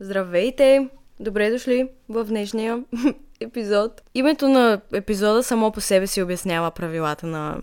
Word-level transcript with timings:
Здравейте! 0.00 0.88
Добре 1.20 1.50
дошли 1.50 1.88
в 2.08 2.24
днешния 2.24 2.84
епизод. 3.40 4.02
Името 4.14 4.48
на 4.48 4.80
епизода 4.92 5.42
само 5.42 5.72
по 5.72 5.80
себе 5.80 6.06
си 6.06 6.22
обяснява 6.22 6.70
правилата 6.70 7.26
на 7.26 7.60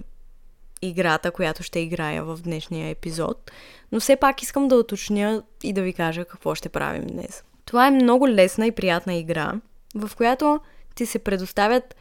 играта, 0.82 1.32
която 1.32 1.64
ще 1.64 1.80
играя 1.80 2.24
в 2.24 2.40
днешния 2.44 2.90
епизод. 2.90 3.52
Но 3.92 4.00
все 4.00 4.16
пак 4.16 4.42
искам 4.42 4.68
да 4.68 4.76
уточня 4.76 5.44
и 5.64 5.74
да 5.74 5.82
ви 5.82 5.94
кажа 5.94 6.26
какво 6.26 6.56
ще 6.56 6.70
правим 6.70 7.08
днес. 7.08 7.44
Това 7.66 7.88
е 7.88 7.92
много 7.92 8.28
лесна 8.30 8.68
и 8.68 8.72
приятна 8.72 9.14
игра, 9.14 9.54
в 9.96 10.12
която 10.16 10.60
ти 10.96 11.06
се 11.06 11.20
предоставят 11.20 11.96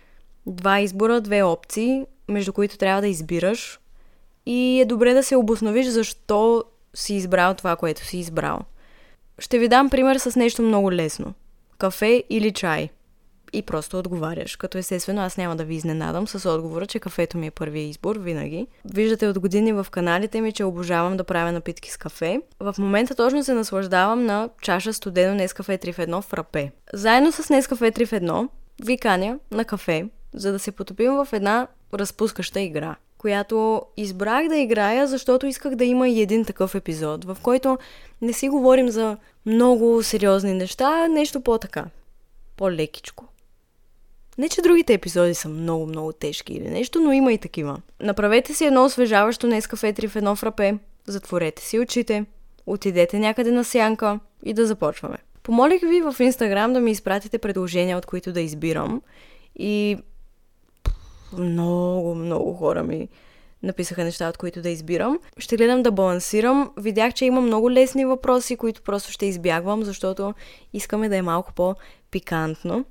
два 0.46 0.80
избора, 0.80 1.20
две 1.20 1.42
опции, 1.42 2.06
между 2.28 2.52
които 2.52 2.78
трябва 2.78 3.00
да 3.00 3.08
избираш. 3.08 3.80
И 4.46 4.80
е 4.80 4.84
добре 4.84 5.14
да 5.14 5.22
се 5.22 5.36
обосновиш 5.36 5.86
защо 5.86 6.64
си 6.94 7.14
избрал 7.14 7.54
това, 7.54 7.76
което 7.76 8.04
си 8.04 8.18
избрал. 8.18 8.60
Ще 9.38 9.58
ви 9.58 9.68
дам 9.68 9.90
пример 9.90 10.16
с 10.16 10.36
нещо 10.36 10.62
много 10.62 10.92
лесно. 10.92 11.34
Кафе 11.78 12.24
или 12.30 12.50
чай. 12.50 12.88
И 13.52 13.62
просто 13.62 13.98
отговаряш. 13.98 14.56
Като 14.56 14.78
естествено 14.78 15.22
аз 15.22 15.36
няма 15.36 15.56
да 15.56 15.64
ви 15.64 15.74
изненадам 15.74 16.28
с 16.28 16.50
отговора, 16.50 16.86
че 16.86 16.98
кафето 16.98 17.38
ми 17.38 17.46
е 17.46 17.50
първия 17.50 17.88
избор 17.88 18.16
винаги. 18.16 18.66
Виждате 18.84 19.26
от 19.26 19.38
години 19.38 19.72
в 19.72 19.86
каналите 19.90 20.40
ми, 20.40 20.52
че 20.52 20.64
обожавам 20.64 21.16
да 21.16 21.24
правя 21.24 21.52
напитки 21.52 21.90
с 21.90 21.96
кафе. 21.96 22.40
В 22.60 22.74
момента 22.78 23.14
точно 23.14 23.44
се 23.44 23.54
наслаждавам 23.54 24.24
на 24.24 24.48
чаша 24.62 24.92
студено 24.92 25.34
Нескафе 25.34 25.78
3 25.78 25.92
в 25.92 25.98
1 25.98 26.20
в 26.22 26.32
рапе. 26.32 26.70
Заедно 26.92 27.32
с 27.32 27.50
Нескафе 27.50 27.92
3 27.92 28.06
в 28.06 28.10
1 28.10 28.48
ви 28.84 28.98
каня 28.98 29.38
на 29.50 29.64
кафе, 29.64 30.08
за 30.34 30.52
да 30.52 30.58
се 30.58 30.72
потопим 30.72 31.12
в 31.12 31.28
една 31.32 31.66
разпускаща 31.94 32.60
игра 32.60 32.96
която 33.24 33.82
избрах 33.96 34.48
да 34.48 34.56
играя, 34.56 35.06
защото 35.06 35.46
исках 35.46 35.74
да 35.74 35.84
има 35.84 36.08
и 36.08 36.20
един 36.20 36.44
такъв 36.44 36.74
епизод, 36.74 37.24
в 37.24 37.36
който 37.42 37.78
не 38.22 38.32
си 38.32 38.48
говорим 38.48 38.88
за 38.88 39.16
много 39.46 40.02
сериозни 40.02 40.54
неща, 40.54 41.08
нещо 41.08 41.40
по-така. 41.40 41.84
По-лекичко. 42.56 43.24
Не, 44.38 44.48
че 44.48 44.62
другите 44.62 44.92
епизоди 44.94 45.34
са 45.34 45.48
много-много 45.48 46.12
тежки 46.12 46.52
или 46.52 46.70
нещо, 46.70 47.00
но 47.00 47.12
има 47.12 47.32
и 47.32 47.38
такива. 47.38 47.80
Направете 48.00 48.54
си 48.54 48.64
едно 48.64 48.84
освежаващо 48.84 49.46
днес 49.46 49.66
кафе 49.66 49.94
в 50.08 50.16
едно 50.16 50.36
фрапе, 50.36 50.74
затворете 51.06 51.62
си 51.62 51.78
очите, 51.78 52.24
отидете 52.66 53.18
някъде 53.18 53.50
на 53.50 53.64
сянка 53.64 54.20
и 54.44 54.52
да 54.52 54.66
започваме. 54.66 55.18
Помолих 55.42 55.80
ви 55.80 56.00
в 56.00 56.16
Инстаграм 56.20 56.72
да 56.72 56.80
ми 56.80 56.90
изпратите 56.90 57.38
предложения, 57.38 57.98
от 57.98 58.06
които 58.06 58.32
да 58.32 58.40
избирам 58.40 59.02
и 59.56 59.98
много, 61.32 62.14
много 62.14 62.54
хора 62.54 62.82
ми 62.82 63.08
написаха 63.62 64.04
неща, 64.04 64.28
от 64.28 64.36
които 64.36 64.62
да 64.62 64.70
избирам. 64.70 65.18
Ще 65.38 65.56
гледам 65.56 65.82
да 65.82 65.92
балансирам. 65.92 66.70
Видях, 66.76 67.14
че 67.14 67.24
има 67.24 67.40
много 67.40 67.70
лесни 67.70 68.04
въпроси, 68.04 68.56
които 68.56 68.82
просто 68.82 69.12
ще 69.12 69.26
избягвам, 69.26 69.82
защото 69.82 70.34
искаме 70.72 71.08
да 71.08 71.16
е 71.16 71.22
малко 71.22 71.52
по-пикантно. 71.52 72.84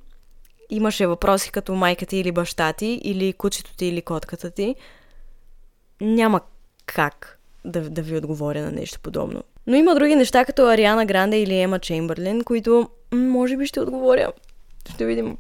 Имаше 0.70 1.08
въпроси 1.08 1.52
като 1.52 1.76
майка 1.76 2.06
ти 2.06 2.18
или 2.18 2.32
баща 2.32 2.74
ти, 2.74 3.02
или 3.04 3.34
кучето 3.34 3.76
ти 3.76 3.86
или 3.86 4.02
котката 4.02 4.52
ти. 4.52 4.76
Няма 6.02 6.42
как 6.86 7.40
да, 7.66 7.90
да 7.90 8.02
ви 8.02 8.18
отговоря 8.18 8.62
на 8.62 8.72
нещо 8.72 9.00
подобно. 9.00 9.44
Но 9.68 9.76
има 9.76 9.96
други 9.96 10.16
неща, 10.16 10.46
като 10.46 10.68
Ариана 10.68 11.06
Гранде 11.06 11.42
или 11.42 11.60
Ема 11.60 11.80
Чеймбърлин, 11.80 12.44
които 12.44 12.90
може 13.12 13.58
би 13.58 13.66
ще 13.66 13.82
отговоря. 13.82 14.32
Ще 14.90 15.06
видим. 15.06 15.38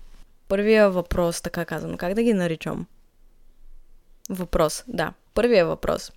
Първия 0.47 0.89
въпрос, 0.89 1.41
така 1.41 1.66
казано, 1.66 1.97
как 1.97 2.13
да 2.13 2.23
ги 2.23 2.33
наричам? 2.33 2.86
Въпрос, 4.30 4.83
да. 4.88 5.13
Първия 5.33 5.66
въпрос. 5.66 6.11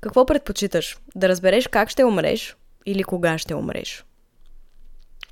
Какво 0.00 0.26
предпочиташ? 0.26 0.98
Да 1.14 1.28
разбереш 1.28 1.68
как 1.68 1.90
ще 1.90 2.04
умреш 2.04 2.56
или 2.86 3.02
кога 3.02 3.38
ще 3.38 3.54
умреш? 3.54 4.04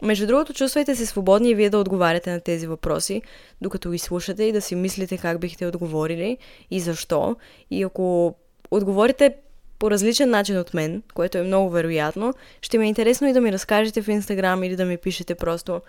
Между 0.02 0.26
другото, 0.26 0.54
чувствайте 0.54 0.96
се 0.96 1.06
свободни 1.06 1.50
и 1.50 1.54
вие 1.54 1.70
да 1.70 1.78
отговаряте 1.78 2.30
на 2.30 2.40
тези 2.40 2.66
въпроси, 2.66 3.22
докато 3.60 3.90
ги 3.90 3.98
слушате 3.98 4.44
и 4.44 4.52
да 4.52 4.60
си 4.60 4.74
мислите 4.74 5.18
как 5.18 5.40
бихте 5.40 5.66
отговорили 5.66 6.38
и 6.70 6.80
защо. 6.80 7.36
И 7.70 7.82
ако 7.82 8.34
отговорите 8.70 9.34
по 9.78 9.90
различен 9.90 10.30
начин 10.30 10.58
от 10.58 10.74
мен, 10.74 11.02
което 11.14 11.38
е 11.38 11.42
много 11.42 11.70
вероятно, 11.70 12.34
ще 12.62 12.78
ми 12.78 12.84
е 12.84 12.88
интересно 12.88 13.28
и 13.28 13.32
да 13.32 13.40
ми 13.40 13.52
разкажете 13.52 14.02
в 14.02 14.08
Инстаграм 14.08 14.64
или 14.64 14.76
да 14.76 14.84
ми 14.84 14.96
пишете 14.96 15.34
просто 15.34 15.80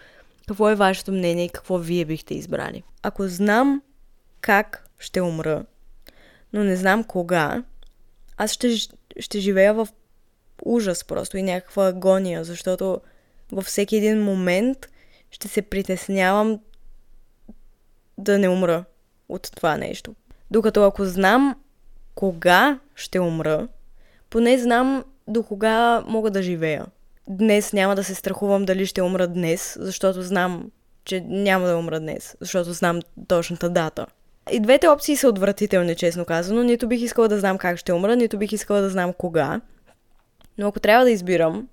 какво 0.47 0.69
е 0.69 0.75
вашето 0.75 1.11
мнение 1.11 1.45
и 1.45 1.49
какво 1.49 1.77
вие 1.77 2.05
бихте 2.05 2.33
избрали. 2.33 2.83
Ако 3.03 3.27
знам 3.27 3.81
как 4.41 4.89
ще 4.99 5.21
умра, 5.21 5.65
но 6.53 6.63
не 6.63 6.75
знам 6.75 7.03
кога, 7.03 7.63
аз 8.37 8.51
ще, 8.51 8.75
ще 9.19 9.39
живея 9.39 9.73
в 9.73 9.87
ужас 10.65 11.05
просто 11.05 11.37
и 11.37 11.43
някаква 11.43 11.87
агония, 11.87 12.43
защото 12.43 13.01
във 13.51 13.65
всеки 13.65 13.95
един 13.95 14.23
момент 14.23 14.89
ще 15.31 15.47
се 15.47 15.61
притеснявам 15.61 16.59
да 18.17 18.39
не 18.39 18.49
умра 18.49 18.85
от 19.29 19.51
това 19.55 19.77
нещо. 19.77 20.15
Докато 20.51 20.83
ако 20.83 21.05
знам 21.05 21.55
кога 22.15 22.79
ще 22.95 23.19
умра, 23.19 23.67
поне 24.29 24.57
знам 24.57 25.03
до 25.27 25.43
кога 25.43 26.03
мога 26.07 26.31
да 26.31 26.43
живея. 26.43 26.85
Днес 27.27 27.73
няма 27.73 27.95
да 27.95 28.03
се 28.03 28.15
страхувам 28.15 28.65
дали 28.65 28.85
ще 28.85 29.01
умра 29.01 29.27
днес, 29.27 29.77
защото 29.79 30.21
знам, 30.21 30.71
че 31.05 31.21
няма 31.21 31.67
да 31.67 31.77
умра 31.77 31.99
днес, 31.99 32.35
защото 32.41 32.73
знам 32.73 32.99
точната 33.27 33.69
дата. 33.69 34.05
И 34.51 34.59
двете 34.59 34.87
опции 34.87 35.15
са 35.15 35.27
отвратителни, 35.27 35.95
честно 35.95 36.25
казано. 36.25 36.63
Нито 36.63 36.87
бих 36.87 37.01
искала 37.01 37.27
да 37.27 37.39
знам 37.39 37.57
как 37.57 37.77
ще 37.77 37.93
умра, 37.93 38.15
нито 38.15 38.37
бих 38.37 38.51
искала 38.51 38.81
да 38.81 38.89
знам 38.89 39.13
кога. 39.13 39.61
Но 40.57 40.67
ако 40.67 40.79
трябва 40.79 41.05
да 41.05 41.11
избирам, 41.11 41.67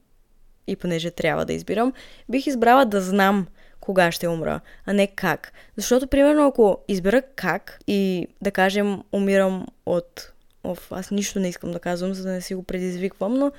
и 0.66 0.77
понеже 0.77 1.10
трябва 1.10 1.44
да 1.44 1.53
избирам, 1.53 1.93
бих 2.28 2.47
избрала 2.47 2.84
да 2.84 3.00
знам 3.00 3.47
кога 3.81 4.12
ще 4.12 4.28
умра, 4.28 4.60
а 4.87 4.93
не 4.93 5.06
как. 5.06 5.53
Защото, 5.77 6.06
примерно, 6.06 6.47
ако 6.47 6.78
избера 6.89 7.22
как 7.37 7.78
и, 7.87 8.28
да 8.43 8.50
кажем, 8.50 9.03
умирам 9.12 9.66
от... 9.87 10.33
Оф, 10.65 10.93
аз 10.93 11.10
нищо 11.10 11.41
не 11.41 11.49
искам 11.49 11.72
да 11.72 11.81
казвам, 11.81 12.15
за 12.15 12.22
да 12.22 12.31
не 12.31 12.41
си 12.41 12.55
го 12.55 12.62
предизвиквам, 12.62 13.34
но 13.34 13.53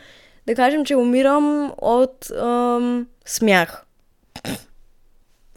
да 0.47 0.56
кажем, 0.56 0.85
че 0.85 0.96
умирам 0.96 1.74
от 1.78 2.31
ам, 2.31 3.07
смях. 3.25 3.85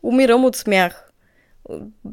умирам 0.02 0.44
от 0.44 0.56
смях 0.56 1.04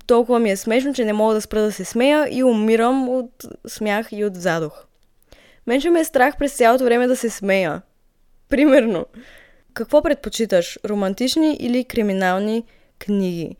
толкова 0.07 0.39
ми 0.39 0.51
е 0.51 0.57
смешно, 0.57 0.93
че 0.93 1.05
не 1.05 1.13
мога 1.13 1.33
да 1.33 1.41
спра 1.41 1.61
да 1.61 1.71
се 1.71 1.85
смея 1.85 2.27
и 2.31 2.43
умирам 2.43 3.09
от 3.09 3.45
смях 3.67 4.07
и 4.11 4.25
от 4.25 4.35
задух. 4.35 4.85
Мен 5.67 5.79
ще 5.79 5.89
ме 5.89 5.99
е 5.99 6.05
страх 6.05 6.37
през 6.37 6.53
цялото 6.53 6.83
време 6.83 7.07
да 7.07 7.15
се 7.15 7.29
смея. 7.29 7.81
Примерно. 8.49 9.05
Какво 9.73 10.01
предпочиташ? 10.01 10.79
Романтични 10.85 11.57
или 11.59 11.85
криминални 11.85 12.63
книги? 12.99 13.55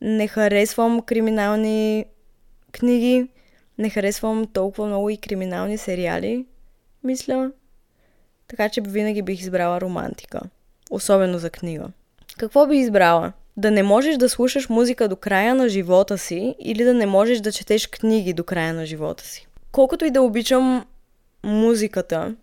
Не 0.00 0.28
харесвам 0.28 1.02
криминални 1.02 2.04
книги. 2.72 3.28
Не 3.78 3.90
харесвам 3.90 4.46
толкова 4.46 4.86
много 4.86 5.10
и 5.10 5.16
криминални 5.16 5.78
сериали, 5.78 6.46
мисля. 7.04 7.50
Така 8.52 8.68
че 8.68 8.80
винаги 8.80 9.22
бих 9.22 9.40
избрала 9.40 9.80
романтика. 9.80 10.40
Особено 10.90 11.38
за 11.38 11.50
книга. 11.50 11.86
Какво 12.38 12.66
би 12.66 12.76
избрала? 12.76 13.32
да 13.56 13.70
не 13.70 13.82
можеш 13.82 14.16
да 14.16 14.28
слушаш 14.28 14.68
музика 14.68 15.08
до 15.08 15.16
края 15.16 15.54
на 15.54 15.68
живота 15.68 16.18
си 16.18 16.54
или 16.58 16.84
да 16.84 16.94
не 16.94 17.06
можеш 17.06 17.40
да 17.40 17.52
четеш 17.52 17.86
книги 17.86 18.32
до 18.32 18.44
края 18.44 18.74
на 18.74 18.86
живота 18.86 19.24
си. 19.24 19.46
Колкото 19.72 20.04
и 20.04 20.10
да 20.10 20.22
обичам 20.22 20.86
музиката, 21.44 22.34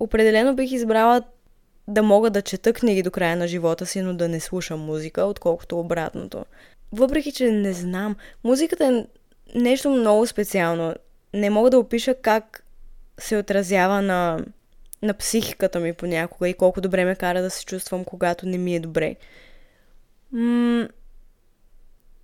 определено 0.00 0.54
бих 0.54 0.72
избрала 0.72 1.22
да 1.88 2.02
мога 2.02 2.30
да 2.30 2.42
чета 2.42 2.72
книги 2.72 3.02
до 3.02 3.10
края 3.10 3.36
на 3.36 3.48
живота 3.48 3.86
си, 3.86 4.02
но 4.02 4.14
да 4.14 4.28
не 4.28 4.40
слушам 4.40 4.80
музика, 4.80 5.24
отколкото 5.24 5.80
обратното. 5.80 6.44
Въпреки, 6.92 7.32
че 7.32 7.52
не 7.52 7.72
знам, 7.72 8.16
музиката 8.44 8.86
е 8.86 9.04
нещо 9.58 9.90
много 9.90 10.26
специално. 10.26 10.94
Не 11.34 11.50
мога 11.50 11.70
да 11.70 11.78
опиша 11.78 12.14
как 12.14 12.64
се 13.18 13.36
отразява 13.36 14.02
на, 14.02 14.44
на 15.02 15.14
психиката 15.14 15.80
ми 15.80 15.92
понякога 15.92 16.48
и 16.48 16.54
колко 16.54 16.80
добре 16.80 17.04
ме 17.04 17.16
кара 17.16 17.42
да 17.42 17.50
се 17.50 17.64
чувствам, 17.64 18.04
когато 18.04 18.46
не 18.46 18.58
ми 18.58 18.76
е 18.76 18.80
добре. 18.80 19.16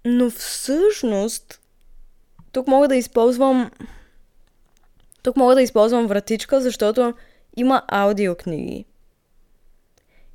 Но 0.05 0.31
всъщност, 0.31 1.61
тук 2.53 2.67
мога 2.67 2.89
да 2.89 2.97
използвам. 2.97 3.71
Тук 5.23 5.37
мога 5.37 5.55
да 5.55 5.63
използвам 5.63 6.07
вратичка, 6.07 6.61
защото 6.61 7.15
има 7.57 7.83
аудиокниги. 7.89 8.85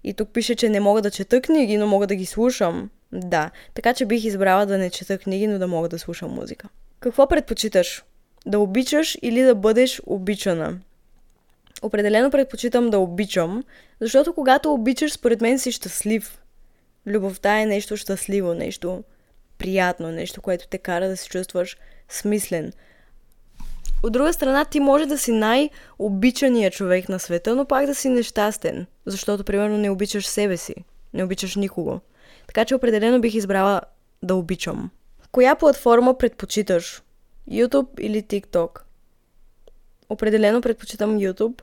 И 0.04 0.13
тук 0.13 0.30
пише, 0.30 0.56
че 0.56 0.69
не 0.69 0.80
мога 0.80 1.01
да 1.01 1.12
чета 1.12 1.42
книги, 1.42 1.77
но 1.77 1.88
мога 1.88 2.07
да 2.07 2.15
ги 2.15 2.25
слушам. 2.25 2.89
Да, 3.12 3.51
така 3.74 3.94
че 3.94 4.06
бих 4.06 4.24
избрала 4.24 4.65
да 4.65 4.77
не 4.77 4.89
чета 4.89 5.18
книги, 5.18 5.48
но 5.48 5.60
да 5.60 5.68
мога 5.68 5.89
да 5.89 6.00
слушам 6.00 6.31
музика. 6.31 6.69
Какво 7.00 7.27
предпочиташ? 7.27 8.04
Да 8.45 8.60
обичаш 8.60 9.18
или 9.21 9.42
да 9.42 9.56
бъдеш 9.56 10.01
обичана? 10.06 10.80
Определено 11.81 12.31
предпочитам 12.31 12.89
да 12.89 13.00
обичам, 13.00 13.63
защото 14.01 14.33
когато 14.33 14.74
обичаш, 14.74 15.13
според 15.13 15.42
мен 15.42 15.60
си 15.60 15.72
щастлив. 15.72 16.42
Любовта 17.07 17.60
е 17.60 17.66
нещо 17.66 17.98
щастливо, 17.98 18.54
нещо 18.54 19.04
приятно, 19.57 20.12
нещо, 20.12 20.42
което 20.42 20.68
те 20.68 20.78
кара 20.78 21.07
да 21.07 21.18
се 21.18 21.30
чувстваш 21.30 21.78
смислен. 22.10 22.74
От 24.04 24.13
друга 24.13 24.33
страна, 24.33 24.66
ти 24.66 24.80
може 24.80 25.06
да 25.06 25.18
си 25.18 25.31
най-обичания 25.31 26.72
човек 26.72 27.10
на 27.10 27.19
света, 27.19 27.56
но 27.56 27.66
пак 27.66 27.86
да 27.86 27.95
си 27.95 28.10
нещастен, 28.10 28.86
защото, 29.06 29.44
примерно, 29.44 29.77
не 29.77 29.89
обичаш 29.89 30.27
себе 30.27 30.57
си, 30.57 30.75
не 31.13 31.24
обичаш 31.24 31.56
никого. 31.56 32.00
Така 32.48 32.66
че 32.66 32.75
определено 32.75 33.22
бих 33.22 33.36
избрала 33.36 33.81
да 34.24 34.36
обичам. 34.36 34.89
Коя 35.31 35.56
платформа 35.56 36.18
предпочиташ? 36.18 37.04
YouTube 37.50 38.00
или 38.00 38.24
TikTok? 38.24 38.81
Определено 40.10 40.62
предпочитам 40.62 41.19
YouTube 41.19 41.62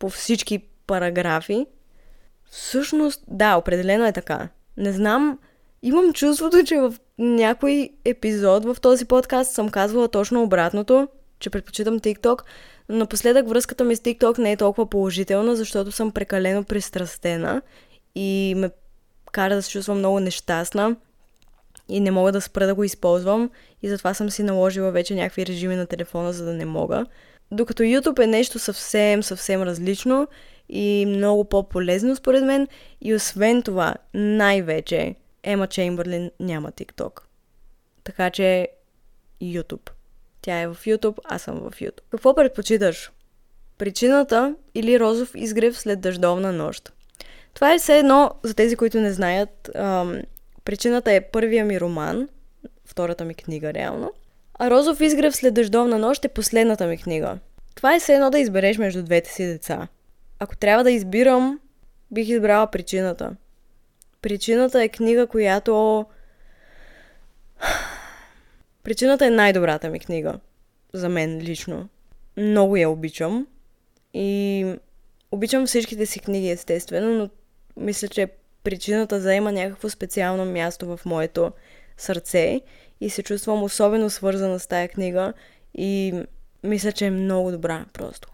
по 0.00 0.08
всички 0.08 0.58
параграфи. 0.86 1.66
Всъщност, 2.50 3.24
да, 3.28 3.56
определено 3.56 4.06
е 4.06 4.12
така. 4.12 4.48
Не 4.76 4.92
знам, 4.92 5.38
имам 5.82 6.12
чувството, 6.12 6.64
че 6.64 6.76
в 6.76 6.94
някой 7.18 7.90
епизод 8.04 8.64
в 8.64 8.76
този 8.80 9.04
подкаст 9.04 9.52
съм 9.52 9.68
казвала 9.68 10.08
точно 10.08 10.42
обратното, 10.42 11.08
че 11.38 11.50
предпочитам 11.50 12.00
TikTok, 12.00 12.42
напоследък 12.88 13.48
връзката 13.48 13.84
ми 13.84 13.96
с 13.96 14.00
TikTok 14.00 14.38
не 14.38 14.52
е 14.52 14.56
толкова 14.56 14.90
положителна, 14.90 15.56
защото 15.56 15.92
съм 15.92 16.12
прекалено 16.12 16.64
пристрастена 16.64 17.62
и 18.14 18.54
ме 18.56 18.70
кара 19.32 19.54
да 19.54 19.62
се 19.62 19.70
чувствам 19.70 19.98
много 19.98 20.20
нещастна 20.20 20.96
и 21.88 22.00
не 22.00 22.10
мога 22.10 22.32
да 22.32 22.40
спра 22.40 22.66
да 22.66 22.74
го 22.74 22.84
използвам 22.84 23.50
и 23.82 23.88
затова 23.88 24.14
съм 24.14 24.30
си 24.30 24.42
наложила 24.42 24.90
вече 24.90 25.14
някакви 25.14 25.46
режими 25.46 25.76
на 25.76 25.86
телефона, 25.86 26.32
за 26.32 26.44
да 26.44 26.52
не 26.52 26.64
мога. 26.64 27.06
Докато 27.52 27.82
YouTube 27.82 28.24
е 28.24 28.26
нещо 28.26 28.58
съвсем, 28.58 29.22
съвсем 29.22 29.62
различно 29.62 30.28
и 30.68 31.06
много 31.08 31.44
по-полезно 31.44 32.16
според 32.16 32.44
мен 32.44 32.68
и 33.00 33.14
освен 33.14 33.62
това, 33.62 33.94
най-вече 34.14 35.14
Ема 35.42 35.66
Чеймбърлин 35.66 36.30
няма 36.40 36.72
TikTok. 36.72 37.20
Така 38.04 38.30
че 38.30 38.68
YouTube. 39.42 39.90
Тя 40.42 40.60
е 40.60 40.68
в 40.68 40.76
YouTube, 40.86 41.18
аз 41.24 41.42
съм 41.42 41.54
в 41.54 41.70
YouTube. 41.70 42.00
Какво 42.10 42.34
предпочиташ? 42.34 43.12
Причината 43.78 44.54
или 44.74 45.00
розов 45.00 45.32
изгрев 45.34 45.78
след 45.78 46.00
дъждовна 46.00 46.52
нощ? 46.52 46.92
Това 47.54 47.74
е 47.74 47.78
все 47.78 47.98
едно, 47.98 48.30
за 48.42 48.54
тези, 48.54 48.76
които 48.76 49.00
не 49.00 49.12
знаят, 49.12 49.70
ам, 49.74 50.22
причината 50.64 51.12
е 51.12 51.20
първия 51.20 51.64
ми 51.64 51.80
роман, 51.80 52.28
втората 52.84 53.24
ми 53.24 53.34
книга 53.34 53.74
реално, 53.74 54.12
а 54.62 54.70
Розов 54.70 55.00
изгрев 55.00 55.36
след 55.36 55.54
дъждовна 55.54 55.98
нощ 55.98 56.24
е 56.24 56.28
последната 56.28 56.86
ми 56.86 56.98
книга. 56.98 57.38
Това 57.74 57.94
е 57.94 57.98
все 58.00 58.14
едно 58.14 58.30
да 58.30 58.38
избереш 58.38 58.78
между 58.78 59.02
двете 59.02 59.30
си 59.30 59.46
деца. 59.46 59.88
Ако 60.38 60.56
трябва 60.56 60.84
да 60.84 60.90
избирам, 60.90 61.60
бих 62.10 62.28
избрала 62.28 62.66
причината. 62.66 63.36
Причината 64.22 64.82
е 64.82 64.88
книга, 64.88 65.26
която... 65.26 66.06
Причината 68.82 69.26
е 69.26 69.30
най-добрата 69.30 69.90
ми 69.90 70.00
книга. 70.00 70.34
За 70.92 71.08
мен 71.08 71.40
лично. 71.40 71.88
Много 72.36 72.76
я 72.76 72.90
обичам. 72.90 73.46
И 74.14 74.66
обичам 75.32 75.66
всичките 75.66 76.06
си 76.06 76.20
книги, 76.20 76.50
естествено, 76.50 77.14
но 77.18 77.30
мисля, 77.76 78.08
че 78.08 78.28
причината 78.64 79.20
заема 79.20 79.52
някакво 79.52 79.88
специално 79.88 80.44
място 80.44 80.96
в 80.96 81.00
моето 81.06 81.52
сърце 81.96 82.60
и 83.00 83.10
се 83.10 83.22
чувствам 83.22 83.62
особено 83.62 84.10
свързана 84.10 84.58
с 84.58 84.66
тая 84.66 84.88
книга 84.88 85.32
и 85.74 86.14
мисля, 86.62 86.92
че 86.92 87.06
е 87.06 87.10
много 87.10 87.50
добра 87.50 87.84
просто. 87.92 88.28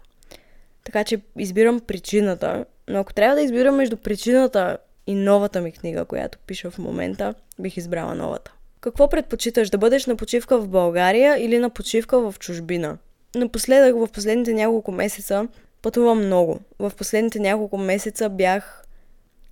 Така 0.83 1.03
че 1.03 1.21
избирам 1.37 1.79
причината, 1.79 2.65
но 2.87 2.99
ако 2.99 3.13
трябва 3.13 3.35
да 3.35 3.41
избирам 3.41 3.75
между 3.75 3.97
причината 3.97 4.77
и 5.07 5.15
новата 5.15 5.61
ми 5.61 5.71
книга, 5.71 6.05
която 6.05 6.37
пиша 6.37 6.71
в 6.71 6.77
момента, 6.77 7.33
бих 7.59 7.77
избрала 7.77 8.15
новата. 8.15 8.53
Какво 8.81 9.09
предпочиташ, 9.09 9.69
да 9.69 9.77
бъдеш 9.77 10.05
на 10.05 10.15
почивка 10.15 10.59
в 10.59 10.67
България 10.67 11.37
или 11.45 11.59
на 11.59 11.69
почивка 11.69 12.19
в 12.19 12.39
чужбина? 12.39 12.97
Напоследък, 13.35 13.95
в 13.95 14.07
последните 14.13 14.53
няколко 14.53 14.91
месеца, 14.91 15.47
пътувам 15.81 16.25
много. 16.25 16.59
В 16.79 16.91
последните 16.97 17.39
няколко 17.39 17.77
месеца 17.77 18.29
бях 18.29 18.85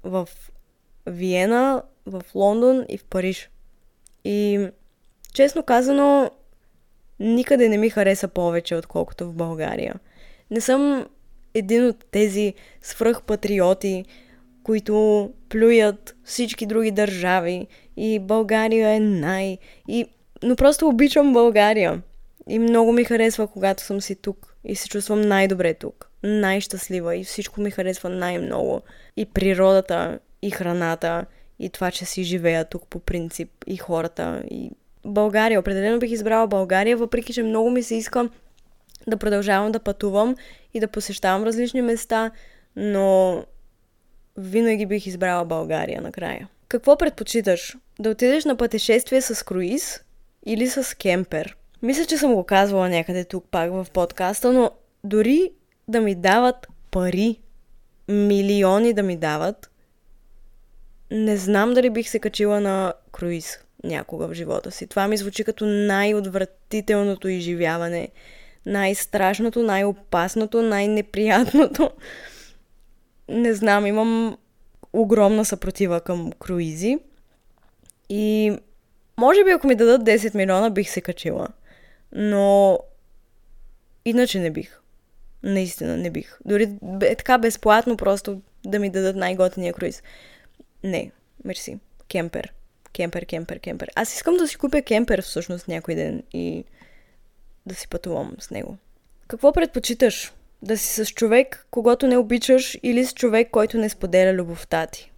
в 0.03 0.29
Виена, 1.05 1.83
в 2.05 2.21
Лондон 2.35 2.85
и 2.89 2.97
в 2.97 3.03
Париж. 3.03 3.49
И 4.23 4.67
честно 5.35 5.63
казано, 5.63 6.31
никъде 7.19 7.69
не 7.69 7.77
ми 7.77 7.89
хареса 7.89 8.27
повече, 8.27 8.75
отколкото 8.75 9.25
в 9.25 9.33
България. 9.33 9.93
Не 10.51 10.61
съм 10.61 11.07
един 11.53 11.87
от 11.87 12.05
тези 12.11 12.53
свръхпатриоти, 12.81 14.05
които 14.63 15.29
плюят 15.49 16.15
всички 16.23 16.65
други 16.65 16.91
държави 16.91 17.67
и 17.97 18.19
България 18.19 18.89
е 18.89 18.99
най... 18.99 19.57
И... 19.87 20.05
Но 20.43 20.55
просто 20.55 20.87
обичам 20.87 21.33
България. 21.33 22.01
И 22.49 22.59
много 22.59 22.91
ми 22.91 23.03
харесва, 23.03 23.47
когато 23.47 23.83
съм 23.83 24.01
си 24.01 24.15
тук. 24.15 24.55
И 24.63 24.75
се 24.75 24.89
чувствам 24.89 25.21
най-добре 25.21 25.73
тук. 25.73 26.09
Най-щастлива. 26.23 27.15
И 27.15 27.23
всичко 27.23 27.61
ми 27.61 27.71
харесва 27.71 28.09
най-много. 28.09 28.81
И 29.17 29.25
природата, 29.25 30.19
и 30.41 30.51
храната, 30.51 31.25
и 31.59 31.69
това, 31.69 31.91
че 31.91 32.05
си 32.05 32.23
живея 32.23 32.65
тук 32.65 32.87
по 32.87 32.99
принцип, 32.99 33.49
и 33.67 33.77
хората, 33.77 34.43
и 34.51 34.71
България. 35.05 35.59
Определено 35.59 35.99
бих 35.99 36.11
избрала 36.11 36.47
България, 36.47 36.97
въпреки 36.97 37.33
че 37.33 37.43
много 37.43 37.69
ми 37.69 37.83
се 37.83 37.95
иска 37.95 38.29
да 39.07 39.17
продължавам 39.17 39.71
да 39.71 39.79
пътувам 39.79 40.35
и 40.73 40.79
да 40.79 40.87
посещавам 40.87 41.43
различни 41.43 41.81
места, 41.81 42.31
но 42.75 43.43
винаги 44.37 44.85
бих 44.85 45.07
избрала 45.07 45.45
България 45.45 46.01
накрая. 46.01 46.47
Какво 46.67 46.97
предпочиташ? 46.97 47.77
Да 47.99 48.09
отидеш 48.09 48.45
на 48.45 48.55
пътешествие 48.55 49.21
с 49.21 49.45
круиз 49.45 50.01
или 50.45 50.67
с 50.67 50.97
кемпер? 50.97 51.57
Мисля, 51.81 52.05
че 52.05 52.17
съм 52.17 52.33
го 52.33 52.43
казвала 52.43 52.89
някъде 52.89 53.25
тук 53.25 53.45
пак 53.51 53.71
в 53.71 53.87
подкаста, 53.93 54.53
но 54.53 54.71
дори 55.03 55.51
да 55.87 56.01
ми 56.01 56.15
дават 56.15 56.67
пари, 56.91 57.39
милиони 58.07 58.93
да 58.93 59.03
ми 59.03 59.17
дават, 59.17 59.71
не 61.11 61.37
знам 61.37 61.73
дали 61.73 61.89
бих 61.89 62.09
се 62.09 62.19
качила 62.19 62.61
на 62.61 62.93
круиз 63.11 63.64
някога 63.85 64.27
в 64.27 64.33
живота 64.33 64.71
си. 64.71 64.87
Това 64.87 65.07
ми 65.07 65.17
звучи 65.17 65.43
като 65.43 65.65
най-отвратителното 65.65 67.27
изживяване, 67.27 68.09
най-страшното, 68.65 69.63
най-опасното, 69.63 70.61
най-неприятното. 70.61 71.91
Не 73.29 73.53
знам, 73.53 73.85
имам 73.85 74.37
огромна 74.93 75.45
съпротива 75.45 76.01
към 76.01 76.31
круизи. 76.31 76.97
И 78.09 78.57
може 79.17 79.43
би 79.43 79.51
ако 79.51 79.67
ми 79.67 79.75
дадат 79.75 80.03
10 80.03 80.35
милиона, 80.35 80.69
бих 80.69 80.89
се 80.89 81.01
качила. 81.01 81.47
Но 82.11 82.79
иначе 84.05 84.39
не 84.39 84.51
бих. 84.51 84.79
Наистина 85.43 85.97
не 85.97 86.09
бих. 86.09 86.37
Дори 86.45 86.77
е 87.01 87.15
така 87.15 87.37
безплатно 87.37 87.97
просто 87.97 88.41
да 88.65 88.79
ми 88.79 88.89
дадат 88.89 89.15
най-готиния 89.15 89.73
круиз. 89.73 90.03
Не, 90.83 91.11
мерси. 91.45 91.79
Кемпер. 92.09 92.53
Кемпер, 92.95 93.25
кемпер, 93.25 93.59
кемпер. 93.59 93.89
Аз 93.95 94.15
искам 94.15 94.37
да 94.37 94.47
си 94.47 94.57
купя 94.57 94.81
кемпер 94.81 95.21
всъщност 95.21 95.67
някой 95.67 95.95
ден 95.95 96.23
и 96.33 96.63
да 97.65 97.75
си 97.75 97.87
пътувам 97.87 98.35
с 98.39 98.51
него. 98.51 98.77
Какво 99.27 99.53
предпочиташ? 99.53 100.33
Да 100.61 100.77
си 100.77 101.05
с 101.05 101.11
човек, 101.11 101.67
когато 101.71 102.07
не 102.07 102.17
обичаш, 102.17 102.77
или 102.83 103.05
с 103.05 103.13
човек, 103.13 103.49
който 103.51 103.77
не 103.77 103.89
споделя 103.89 104.33
любовта 104.33 104.87
ти? 104.87 105.11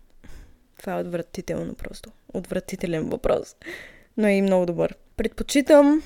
Това 0.80 0.94
е 0.94 1.02
отвратително 1.02 1.74
просто. 1.76 2.12
Отвратителен 2.34 3.10
въпрос. 3.10 3.56
Но 4.18 4.28
е 4.28 4.32
и 4.32 4.42
много 4.42 4.66
добър. 4.66 4.96
Предпочитам... 5.18 6.04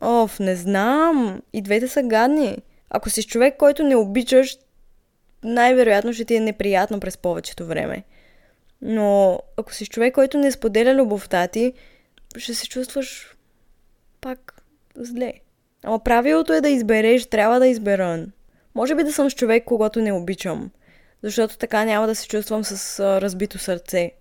Оф, 0.00 0.40
не 0.40 0.56
знам. 0.56 1.42
И 1.52 1.62
двете 1.62 1.88
са 1.88 2.02
гадни. 2.02 2.58
Ако 2.90 3.10
си 3.10 3.22
с 3.22 3.26
човек, 3.26 3.56
който 3.56 3.82
не 3.82 3.96
обичаш, 3.96 4.58
най-вероятно 5.44 6.12
ще 6.12 6.24
ти 6.24 6.34
е 6.34 6.40
неприятно 6.40 7.00
през 7.00 7.18
повечето 7.18 7.66
време. 7.66 8.04
Но 8.82 9.38
ако 9.56 9.74
си 9.74 9.86
човек, 9.86 10.14
който 10.14 10.38
не 10.38 10.52
споделя 10.52 10.94
любовта 10.94 11.46
ти, 11.48 11.72
ще 12.36 12.54
се 12.54 12.68
чувстваш 12.68 13.36
пак 14.20 14.62
зле. 14.96 15.32
Ама 15.82 15.98
правилото 15.98 16.52
е 16.52 16.60
да 16.60 16.68
избереш, 16.68 17.26
трябва 17.26 17.60
да 17.60 17.66
избера. 17.66 18.26
Може 18.74 18.94
би 18.94 19.04
да 19.04 19.12
съм 19.12 19.30
с 19.30 19.34
човек, 19.34 19.64
когато 19.64 20.00
не 20.00 20.12
обичам. 20.12 20.70
Защото 21.22 21.58
така 21.58 21.84
няма 21.84 22.06
да 22.06 22.14
се 22.14 22.28
чувствам 22.28 22.64
с 22.64 23.00
разбито 23.20 23.58
сърце. 23.58 24.12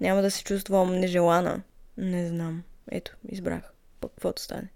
Няма 0.00 0.22
да 0.22 0.30
се 0.30 0.44
чувствам 0.44 1.00
нежелана. 1.00 1.62
Не 1.96 2.28
знам. 2.28 2.62
Ето, 2.90 3.16
избрах. 3.28 3.72
Пък 4.00 4.10
каквото 4.10 4.42
стане. 4.42 4.68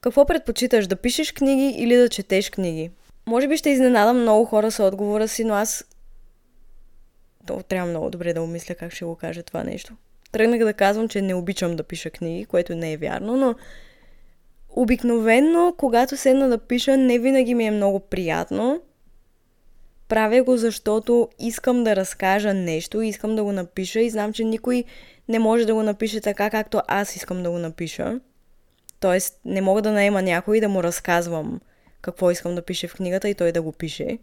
Какво 0.00 0.26
предпочиташ? 0.26 0.86
Да 0.86 0.96
пишеш 0.96 1.32
книги 1.32 1.74
или 1.78 1.96
да 1.96 2.08
четеш 2.08 2.50
книги? 2.50 2.90
Може 3.26 3.48
би 3.48 3.56
ще 3.56 3.70
изненадам 3.70 4.20
много 4.20 4.44
хора 4.44 4.70
с 4.70 4.84
отговора 4.84 5.28
си, 5.28 5.44
но 5.44 5.54
аз 5.54 5.84
то, 7.46 7.62
трябва 7.68 7.90
много 7.90 8.10
добре 8.10 8.32
да 8.32 8.42
умисля 8.42 8.74
как 8.74 8.92
ще 8.92 9.04
го 9.04 9.16
кажа 9.16 9.42
това 9.42 9.64
нещо. 9.64 9.94
Тръгнах 10.32 10.58
да 10.58 10.72
казвам, 10.72 11.08
че 11.08 11.22
не 11.22 11.34
обичам 11.34 11.76
да 11.76 11.82
пиша 11.82 12.10
книги, 12.10 12.44
което 12.44 12.74
не 12.74 12.92
е 12.92 12.96
вярно, 12.96 13.36
но 13.36 13.54
обикновенно, 14.68 15.74
когато 15.78 16.16
седна 16.16 16.48
да 16.48 16.58
пиша, 16.58 16.96
не 16.96 17.18
винаги 17.18 17.54
ми 17.54 17.66
е 17.66 17.70
много 17.70 18.00
приятно. 18.00 18.80
Правя 20.08 20.42
го, 20.42 20.56
защото 20.56 21.28
искам 21.38 21.84
да 21.84 21.96
разкажа 21.96 22.54
нещо, 22.54 23.02
искам 23.02 23.36
да 23.36 23.44
го 23.44 23.52
напиша 23.52 24.00
и 24.00 24.10
знам, 24.10 24.32
че 24.32 24.44
никой 24.44 24.84
не 25.28 25.38
може 25.38 25.64
да 25.64 25.74
го 25.74 25.82
напише 25.82 26.20
така, 26.20 26.50
както 26.50 26.82
аз 26.88 27.16
искам 27.16 27.42
да 27.42 27.50
го 27.50 27.58
напиша. 27.58 28.20
Тоест, 29.00 29.40
не 29.44 29.60
мога 29.60 29.82
да 29.82 29.92
наема 29.92 30.22
някой 30.22 30.60
да 30.60 30.68
му 30.68 30.82
разказвам 30.82 31.60
какво 32.00 32.30
искам 32.30 32.54
да 32.54 32.62
пише 32.62 32.88
в 32.88 32.94
книгата 32.94 33.28
и 33.28 33.34
той 33.34 33.52
да 33.52 33.62
го 33.62 33.72
пише. 33.72 34.18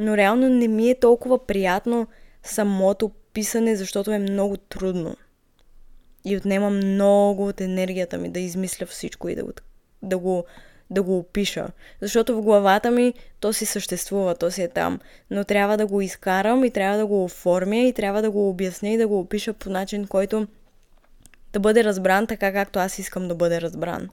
Но 0.00 0.16
реално 0.16 0.48
не 0.48 0.68
ми 0.68 0.90
е 0.90 0.94
толкова 0.94 1.46
приятно 1.46 2.06
самото 2.42 3.10
писане, 3.32 3.76
защото 3.76 4.10
е 4.10 4.18
много 4.18 4.56
трудно. 4.56 5.16
И 6.24 6.36
отнема 6.36 6.70
много 6.70 7.46
от 7.46 7.60
енергията 7.60 8.18
ми 8.18 8.28
да 8.28 8.40
измисля 8.40 8.86
всичко 8.86 9.28
и 9.28 9.34
да 9.34 9.44
го, 9.44 9.52
да 10.02 10.18
го, 10.18 10.44
да 10.90 11.02
го 11.02 11.18
опиша. 11.18 11.68
Защото 12.00 12.36
в 12.36 12.42
главата 12.42 12.90
ми 12.90 13.14
то 13.40 13.52
си 13.52 13.66
съществува, 13.66 14.34
то 14.34 14.50
си 14.50 14.62
е 14.62 14.68
там. 14.68 15.00
Но 15.30 15.44
трябва 15.44 15.76
да 15.76 15.86
го 15.86 16.00
изкарам 16.00 16.64
и 16.64 16.70
трябва 16.70 16.98
да 16.98 17.06
го 17.06 17.24
оформя 17.24 17.76
и 17.76 17.92
трябва 17.92 18.22
да 18.22 18.30
го 18.30 18.48
обясня 18.48 18.88
и 18.88 18.96
да 18.96 19.08
го 19.08 19.20
опиша 19.20 19.52
по 19.52 19.70
начин, 19.70 20.06
който 20.06 20.46
да 21.52 21.60
бъде 21.60 21.84
разбран 21.84 22.26
така, 22.26 22.52
както 22.52 22.78
аз 22.78 22.98
искам 22.98 23.28
да 23.28 23.34
бъде 23.34 23.60
разбран. 23.60 24.08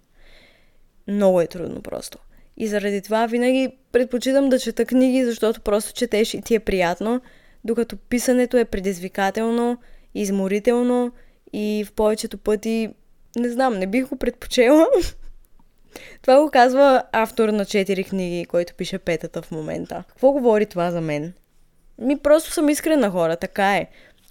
Много 1.07 1.41
е 1.41 1.47
трудно 1.47 1.81
просто. 1.81 2.19
И 2.57 2.67
заради 2.67 3.01
това 3.01 3.25
винаги 3.25 3.69
предпочитам 3.91 4.49
да 4.49 4.59
чета 4.59 4.85
книги, 4.85 5.25
защото 5.25 5.61
просто 5.61 5.93
четеш 5.93 6.33
и 6.33 6.41
ти 6.41 6.55
е 6.55 6.59
приятно, 6.59 7.21
докато 7.63 7.97
писането 7.97 8.57
е 8.57 8.65
предизвикателно, 8.65 9.77
изморително 10.15 11.11
и 11.53 11.85
в 11.87 11.91
повечето 11.91 12.37
пъти, 12.37 12.89
не 13.35 13.49
знам, 13.49 13.79
не 13.79 13.87
бих 13.87 14.09
го 14.09 14.15
предпочела. 14.15 14.87
това 16.21 16.41
го 16.41 16.49
казва 16.51 17.03
автор 17.11 17.49
на 17.49 17.65
четири 17.65 18.03
книги, 18.03 18.45
който 18.45 18.73
пише 18.73 18.97
петата 18.97 19.41
в 19.41 19.51
момента. 19.51 20.03
Какво 20.07 20.31
говори 20.31 20.65
това 20.65 20.91
за 20.91 21.01
мен? 21.01 21.33
Ми 21.99 22.17
просто 22.17 22.51
съм 22.51 22.69
искрена 22.69 23.09
хора, 23.09 23.35
така 23.35 23.75
е. 23.75 23.87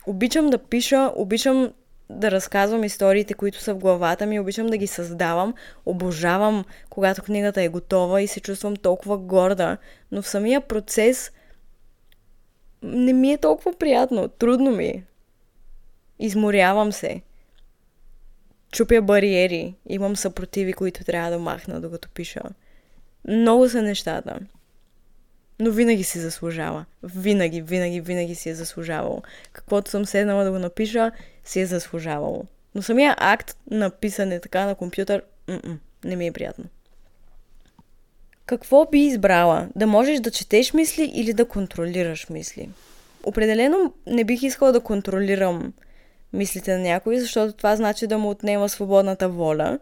Обичам 0.07 0.51
да 0.51 0.59
пиша, 0.59 1.13
обичам 1.17 1.73
да 2.11 2.31
разказвам 2.31 2.85
историите, 2.85 3.35
които 3.35 3.61
са 3.61 3.75
в 3.75 3.79
главата 3.79 4.27
ми, 4.27 4.41
обичам 4.41 4.67
да 4.67 4.77
ги 4.77 4.87
създавам, 4.87 5.55
обожавам, 5.87 6.65
когато 6.91 7.23
книгата 7.23 7.63
е 7.63 7.69
готова 7.69 8.21
и 8.21 8.27
се 8.27 8.41
чувствам 8.41 8.77
толкова 8.77 9.19
горда, 9.19 9.77
но 10.13 10.23
в 10.23 10.29
самия 10.29 10.61
процес 10.61 11.33
не 12.83 13.13
ми 13.13 13.33
е 13.33 13.39
толкова 13.39 13.73
приятно, 13.79 14.29
трудно 14.29 14.71
ми 14.71 14.87
е. 14.87 15.05
Изморявам 16.19 16.93
се. 16.93 17.23
Чупя 18.73 19.03
бариери, 19.03 19.75
имам 19.89 20.17
съпротиви, 20.17 20.73
които 20.73 21.05
трябва 21.05 21.31
да 21.31 21.39
махна, 21.39 21.81
докато 21.81 22.09
пиша. 22.09 22.43
Много 23.29 23.69
са 23.69 23.83
нещата. 23.83 24.39
Но 25.61 25.71
винаги 25.71 26.05
си 26.05 26.19
заслужава. 26.19 26.85
Винаги, 27.03 27.63
винаги, 27.63 28.01
винаги 28.01 28.35
си 28.35 28.49
е 28.49 28.55
заслужавало. 28.55 29.23
Каквото 29.53 29.91
съм 29.91 30.07
седнала 30.07 30.45
да 30.45 30.51
го 30.51 30.59
напиша, 30.59 31.11
си 31.45 31.61
е 31.61 31.67
заслужавало. 31.67 32.45
Но 32.75 32.83
самия 32.83 33.17
акт 33.19 33.57
на 33.71 33.91
писане 33.91 34.41
така 34.41 34.67
на 34.67 34.75
компютър, 34.75 35.23
не 36.05 36.17
ми 36.17 36.27
е 36.27 36.33
приятно. 36.33 36.65
Какво 38.47 38.87
би 38.91 38.99
избрала? 38.99 39.69
Да 39.77 39.87
можеш 39.87 40.21
да 40.21 40.31
четеш 40.31 40.73
мисли 40.73 41.13
или 41.15 41.33
да 41.33 41.49
контролираш 41.49 42.29
мисли? 42.29 42.71
Определено 43.25 43.93
не 44.07 44.25
бих 44.25 44.43
искала 44.43 44.73
да 44.73 44.81
контролирам 44.81 45.73
мислите 46.33 46.73
на 46.73 46.79
някой, 46.79 47.19
защото 47.19 47.53
това 47.53 47.77
значи 47.77 48.07
да 48.07 48.19
му 48.19 48.31
отнема 48.31 48.69
свободната 48.69 49.29
воля, 49.29 49.79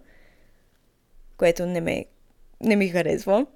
което 1.37 1.67
не, 1.67 1.81
ме, 1.81 2.05
не 2.61 2.77
ми 2.77 2.89
харесва. 2.89 3.47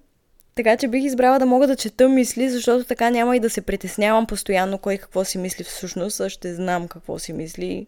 Така 0.58 0.76
че 0.76 0.88
бих 0.88 1.04
избрала 1.04 1.38
да 1.38 1.46
мога 1.46 1.66
да 1.66 1.76
чета 1.76 2.08
мисли, 2.08 2.50
защото 2.50 2.84
така 2.84 3.10
няма 3.10 3.36
и 3.36 3.40
да 3.40 3.50
се 3.50 3.60
притеснявам 3.60 4.26
постоянно 4.26 4.78
кой 4.78 4.96
какво 4.98 5.24
си 5.24 5.38
мисли 5.38 5.64
всъщност, 5.64 6.20
а 6.20 6.28
ще 6.28 6.54
знам 6.54 6.88
какво 6.88 7.18
си 7.18 7.32
мисли. 7.32 7.86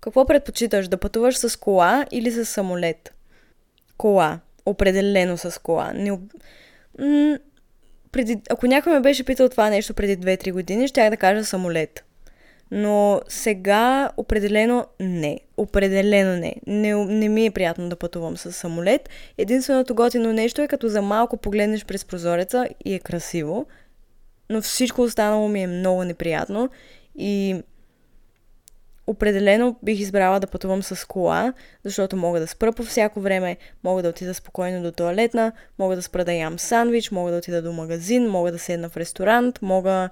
Какво 0.00 0.26
предпочиташ, 0.26 0.88
да 0.88 0.96
пътуваш 0.96 1.36
с 1.36 1.58
кола 1.58 2.06
или 2.10 2.30
с 2.30 2.46
самолет? 2.46 3.14
Кола. 3.96 4.40
Определено 4.66 5.38
с 5.38 5.62
кола. 5.62 5.92
Не... 5.92 6.10
М- 6.98 7.38
преди... 8.12 8.40
Ако 8.50 8.66
някой 8.66 8.92
ме 8.92 9.00
беше 9.00 9.24
питал 9.24 9.48
това 9.48 9.70
нещо 9.70 9.94
преди 9.94 10.18
2-3 10.18 10.52
години, 10.52 10.88
ще 10.88 11.10
да 11.10 11.16
кажа 11.16 11.44
самолет. 11.44 12.04
Но 12.74 13.20
сега 13.28 14.10
определено 14.16 14.86
не. 15.00 15.40
Определено 15.56 16.36
не. 16.36 16.54
не. 16.66 16.94
Не 16.94 17.28
ми 17.28 17.46
е 17.46 17.50
приятно 17.50 17.88
да 17.88 17.96
пътувам 17.96 18.36
с 18.36 18.52
самолет. 18.52 19.08
Единственото 19.38 19.94
готино 19.94 20.32
нещо 20.32 20.62
е 20.62 20.68
като 20.68 20.88
за 20.88 21.02
малко 21.02 21.36
погледнеш 21.36 21.84
през 21.84 22.04
прозореца 22.04 22.68
и 22.84 22.94
е 22.94 22.98
красиво. 22.98 23.66
Но 24.50 24.60
всичко 24.60 25.02
останало 25.02 25.48
ми 25.48 25.62
е 25.62 25.66
много 25.66 26.04
неприятно. 26.04 26.68
И 27.14 27.62
определено 29.06 29.76
бих 29.82 30.00
избрала 30.00 30.40
да 30.40 30.46
пътувам 30.46 30.82
с 30.82 31.06
кола, 31.06 31.52
защото 31.84 32.16
мога 32.16 32.40
да 32.40 32.46
спра 32.46 32.72
по 32.72 32.82
всяко 32.82 33.20
време, 33.20 33.56
мога 33.84 34.02
да 34.02 34.08
отида 34.08 34.34
спокойно 34.34 34.82
до 34.82 34.92
туалетна, 34.92 35.52
мога 35.78 35.96
да 35.96 36.02
спра 36.02 36.24
да 36.24 36.32
ям 36.32 36.58
сандвич, 36.58 37.10
мога 37.10 37.30
да 37.30 37.38
отида 37.38 37.62
до 37.62 37.72
магазин, 37.72 38.30
мога 38.30 38.52
да 38.52 38.58
седна 38.58 38.88
в 38.88 38.96
ресторант, 38.96 39.62
мога 39.62 40.10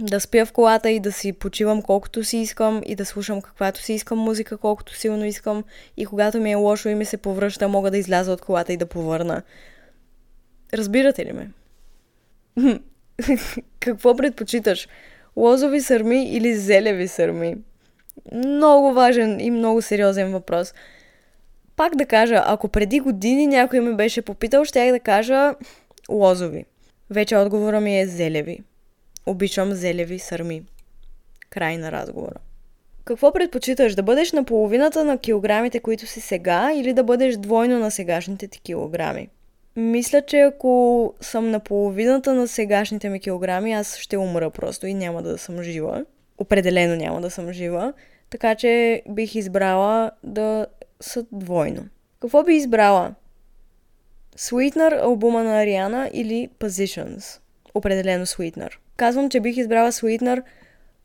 да 0.00 0.20
спя 0.20 0.46
в 0.46 0.52
колата 0.52 0.90
и 0.90 1.00
да 1.00 1.12
си 1.12 1.32
почивам 1.32 1.82
колкото 1.82 2.24
си 2.24 2.38
искам 2.38 2.82
и 2.86 2.94
да 2.94 3.04
слушам 3.04 3.42
каквато 3.42 3.80
си 3.80 3.92
искам 3.92 4.18
музика, 4.18 4.56
колкото 4.56 4.94
силно 4.94 5.24
искам 5.24 5.64
и 5.96 6.06
когато 6.06 6.40
ми 6.40 6.52
е 6.52 6.54
лошо 6.54 6.88
и 6.88 6.94
ми 6.94 7.04
се 7.04 7.16
повръща, 7.16 7.68
мога 7.68 7.90
да 7.90 7.98
изляза 7.98 8.32
от 8.32 8.40
колата 8.40 8.72
и 8.72 8.76
да 8.76 8.86
повърна. 8.86 9.42
Разбирате 10.74 11.24
ли 11.24 11.32
ме? 11.32 11.50
Какво 13.80 14.16
предпочиташ? 14.16 14.88
Лозови 15.36 15.80
сърми 15.80 16.24
или 16.24 16.54
зелеви 16.54 17.08
сърми? 17.08 17.56
Много 18.32 18.92
важен 18.92 19.40
и 19.40 19.50
много 19.50 19.82
сериозен 19.82 20.32
въпрос. 20.32 20.74
Пак 21.76 21.96
да 21.96 22.06
кажа, 22.06 22.42
ако 22.46 22.68
преди 22.68 23.00
години 23.00 23.46
някой 23.46 23.80
ме 23.80 23.94
беше 23.94 24.22
попитал, 24.22 24.64
ще 24.64 24.92
да 24.92 25.00
кажа 25.00 25.54
лозови. 26.10 26.64
Вече 27.10 27.36
отговора 27.36 27.80
ми 27.80 28.00
е 28.00 28.06
зелеви. 28.06 28.60
Обичам 29.26 29.72
зелеви 29.72 30.18
сърми. 30.18 30.62
Край 31.50 31.78
на 31.78 31.92
разговора. 31.92 32.36
Какво 33.04 33.32
предпочиташ? 33.32 33.94
Да 33.94 34.02
бъдеш 34.02 34.32
на 34.32 34.44
половината 34.44 35.04
на 35.04 35.18
килограмите, 35.18 35.80
които 35.80 36.06
си 36.06 36.20
сега, 36.20 36.72
или 36.74 36.92
да 36.92 37.04
бъдеш 37.04 37.36
двойно 37.36 37.78
на 37.78 37.90
сегашните 37.90 38.48
ти 38.48 38.60
килограми? 38.60 39.28
Мисля, 39.76 40.22
че 40.22 40.40
ако 40.40 41.14
съм 41.20 41.50
на 41.50 41.60
половината 41.60 42.34
на 42.34 42.48
сегашните 42.48 43.08
ми 43.08 43.20
килограми, 43.20 43.72
аз 43.72 43.96
ще 43.96 44.16
умра 44.16 44.50
просто 44.50 44.86
и 44.86 44.94
няма 44.94 45.22
да 45.22 45.38
съм 45.38 45.62
жива. 45.62 46.04
Определено 46.38 46.96
няма 46.96 47.20
да 47.20 47.30
съм 47.30 47.52
жива. 47.52 47.92
Така 48.30 48.54
че 48.54 49.02
бих 49.08 49.34
избрала 49.34 50.10
да 50.24 50.66
са 51.00 51.26
двойно. 51.32 51.84
Какво 52.20 52.42
би 52.42 52.54
избрала? 52.54 53.14
Sweetener, 54.38 55.02
албума 55.02 55.42
на 55.42 55.62
Ариана 55.62 56.10
или 56.12 56.48
Positions? 56.58 57.40
Определено 57.74 58.26
Sweetener. 58.26 58.70
Казвам, 59.00 59.30
че 59.30 59.40
бих 59.40 59.56
избрала 59.56 59.92
Sweetener 59.92 60.42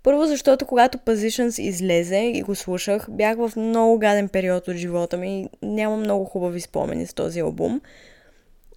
първо, 0.03 0.25
защото 0.25 0.65
когато 0.65 0.97
Positions 0.97 1.61
излезе 1.61 2.17
и 2.17 2.41
го 2.41 2.55
слушах, 2.55 3.07
бях 3.09 3.37
в 3.37 3.51
много 3.57 3.99
гаден 3.99 4.29
период 4.29 4.67
от 4.67 4.75
живота 4.75 5.17
ми 5.17 5.41
и 5.41 5.47
няма 5.65 5.97
много 5.97 6.25
хубави 6.25 6.61
спомени 6.61 7.07
с 7.07 7.13
този 7.13 7.39
албум. 7.39 7.81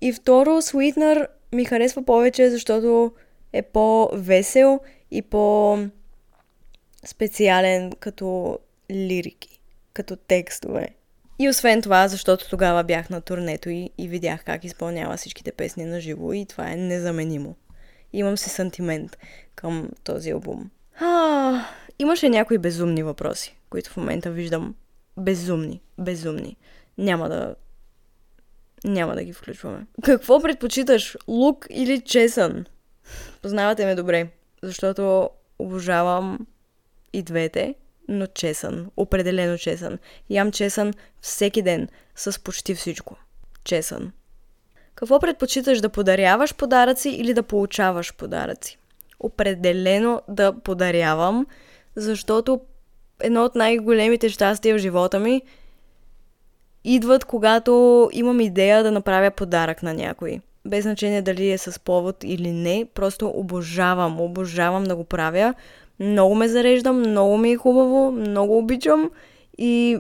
И 0.00 0.12
второ, 0.12 0.50
Sweetener 0.50 1.26
ми 1.52 1.64
харесва 1.64 2.04
повече, 2.04 2.50
защото 2.50 3.12
е 3.52 3.62
по-весел 3.62 4.80
и 5.10 5.22
по- 5.22 5.78
специален 7.06 7.92
като 8.00 8.58
лирики, 8.90 9.60
като 9.92 10.16
текстове. 10.16 10.88
И 11.38 11.48
освен 11.48 11.82
това, 11.82 12.08
защото 12.08 12.50
тогава 12.50 12.84
бях 12.84 13.10
на 13.10 13.20
турнето 13.20 13.70
и, 13.70 13.90
и 13.98 14.08
видях 14.08 14.44
как 14.44 14.64
изпълнява 14.64 15.16
всичките 15.16 15.52
песни 15.52 15.84
на 15.84 16.00
живо 16.00 16.32
и 16.32 16.46
това 16.46 16.70
е 16.72 16.76
незаменимо. 16.76 17.54
Имам 18.12 18.36
си 18.38 18.50
сантимент 18.50 19.18
към 19.54 19.88
този 20.04 20.30
албум. 20.30 20.70
А, 21.00 21.64
имаше 21.98 22.28
някои 22.28 22.58
безумни 22.58 23.02
въпроси, 23.02 23.58
които 23.70 23.90
в 23.90 23.96
момента 23.96 24.30
виждам. 24.30 24.74
Безумни, 25.16 25.82
безумни. 25.98 26.56
Няма 26.98 27.28
да... 27.28 27.54
Няма 28.84 29.14
да 29.14 29.24
ги 29.24 29.32
включваме. 29.32 29.86
Какво 30.04 30.40
предпочиташ? 30.42 31.16
Лук 31.28 31.66
или 31.70 32.00
чесън? 32.00 32.64
Познавате 33.42 33.86
ме 33.86 33.94
добре, 33.94 34.28
защото 34.62 35.30
обожавам 35.58 36.46
и 37.12 37.22
двете, 37.22 37.74
но 38.08 38.26
чесън. 38.26 38.90
Определено 38.96 39.58
чесън. 39.58 39.98
Ям 40.30 40.52
чесън 40.52 40.92
всеки 41.20 41.62
ден 41.62 41.88
с 42.14 42.42
почти 42.42 42.74
всичко. 42.74 43.16
Чесън. 43.64 44.12
Какво 44.99 45.19
предпочиташ 45.19 45.81
да 45.81 45.88
подаряваш 45.88 46.55
подаръци 46.55 47.09
или 47.11 47.35
да 47.35 47.43
получаваш 47.43 48.14
подаръци? 48.14 48.78
Определено 49.21 50.23
да 50.28 50.52
подарявам, 50.64 51.47
защото 51.97 52.61
едно 53.21 53.45
от 53.45 53.55
най-големите 53.55 54.28
щастия 54.28 54.75
в 54.75 54.78
живота 54.78 55.21
ми 55.21 55.43
идват, 56.85 57.25
когато 57.25 58.11
имам 58.12 58.40
идея 58.40 58.83
да 58.83 58.93
направя 58.93 59.31
подарък 59.31 59.83
на 59.83 59.95
някой. 59.95 60.40
Без 60.64 60.83
значение 60.83 61.23
дали 61.23 61.50
е 61.50 61.59
с 61.59 61.81
повод 61.81 62.25
или 62.25 62.52
не, 62.52 62.87
просто 62.95 63.33
обожавам, 63.35 64.21
обожавам 64.21 64.85
да 64.85 64.97
го 64.97 65.05
правя. 65.05 65.55
Много 66.00 66.35
ме 66.35 66.49
зареждам, 66.49 66.99
много 66.99 67.38
ми 67.38 67.50
е 67.52 67.57
хубаво, 67.57 68.12
много 68.12 68.59
обичам 68.59 69.11
и 69.59 69.99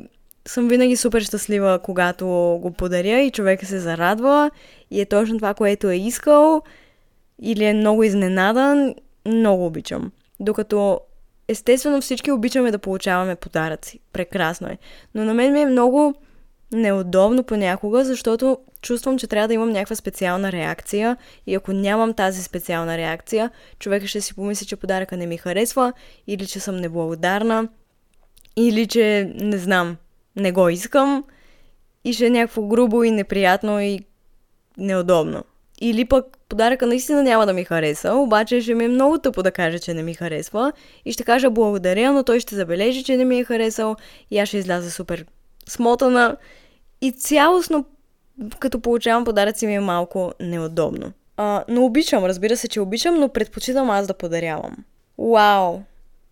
съм 0.48 0.68
винаги 0.68 0.96
супер 0.96 1.22
щастлива, 1.22 1.78
когато 1.82 2.26
го 2.62 2.72
подаря 2.78 3.20
и 3.20 3.30
човека 3.30 3.66
се 3.66 3.78
зарадва 3.78 4.50
и 4.90 5.00
е 5.00 5.06
точно 5.06 5.38
това, 5.38 5.54
което 5.54 5.90
е 5.90 5.96
искал 5.96 6.62
или 7.42 7.64
е 7.64 7.74
много 7.74 8.02
изненадан, 8.02 8.94
много 9.26 9.66
обичам. 9.66 10.12
Докато 10.40 11.00
естествено 11.48 12.00
всички 12.00 12.32
обичаме 12.32 12.70
да 12.70 12.78
получаваме 12.78 13.36
подаръци. 13.36 14.00
Прекрасно 14.12 14.68
е. 14.68 14.78
Но 15.14 15.24
на 15.24 15.34
мен 15.34 15.52
ми 15.52 15.60
е 15.60 15.66
много 15.66 16.14
неудобно 16.72 17.44
понякога, 17.44 18.04
защото 18.04 18.58
чувствам, 18.82 19.18
че 19.18 19.26
трябва 19.26 19.48
да 19.48 19.54
имам 19.54 19.70
някаква 19.70 19.96
специална 19.96 20.52
реакция 20.52 21.16
и 21.46 21.54
ако 21.54 21.72
нямам 21.72 22.14
тази 22.14 22.42
специална 22.42 22.98
реакция, 22.98 23.50
човека 23.78 24.06
ще 24.06 24.20
си 24.20 24.34
помисли, 24.34 24.66
че 24.66 24.76
подаръка 24.76 25.16
не 25.16 25.26
ми 25.26 25.36
харесва 25.36 25.92
или 26.26 26.46
че 26.46 26.60
съм 26.60 26.76
неблагодарна 26.76 27.68
или 28.56 28.86
че 28.86 29.32
не 29.34 29.58
знам, 29.58 29.96
не 30.38 30.52
го 30.52 30.68
искам 30.68 31.24
и 32.04 32.12
ще 32.12 32.26
е 32.26 32.30
някакво 32.30 32.62
грубо 32.62 33.04
и 33.04 33.10
неприятно 33.10 33.80
и 33.80 34.00
неудобно. 34.78 35.44
Или 35.80 36.04
пък 36.04 36.38
подаръка 36.48 36.86
наистина 36.86 37.22
няма 37.22 37.46
да 37.46 37.52
ми 37.52 37.64
хареса, 37.64 38.14
обаче 38.14 38.60
ще 38.60 38.74
ми 38.74 38.84
е 38.84 38.88
много 38.88 39.18
тъпо 39.18 39.42
да 39.42 39.50
кажа, 39.50 39.78
че 39.78 39.94
не 39.94 40.02
ми 40.02 40.14
харесва 40.14 40.72
и 41.04 41.12
ще 41.12 41.24
кажа 41.24 41.50
благодаря, 41.50 42.12
но 42.12 42.22
той 42.22 42.40
ще 42.40 42.54
забележи, 42.54 43.04
че 43.04 43.16
не 43.16 43.24
ми 43.24 43.38
е 43.38 43.44
харесал 43.44 43.96
и 44.30 44.38
аз 44.38 44.48
ще 44.48 44.56
изляза 44.56 44.90
супер 44.90 45.24
смотана 45.68 46.36
и 47.00 47.12
цялостно 47.12 47.84
като 48.58 48.80
получавам 48.80 49.24
подаръци 49.24 49.66
ми 49.66 49.74
е 49.74 49.80
малко 49.80 50.32
неудобно. 50.40 51.12
А, 51.36 51.64
но 51.68 51.84
обичам, 51.84 52.24
разбира 52.24 52.56
се, 52.56 52.68
че 52.68 52.80
обичам, 52.80 53.14
но 53.14 53.28
предпочитам 53.28 53.90
аз 53.90 54.06
да 54.06 54.14
подарявам. 54.14 54.76
Вау! 55.18 55.80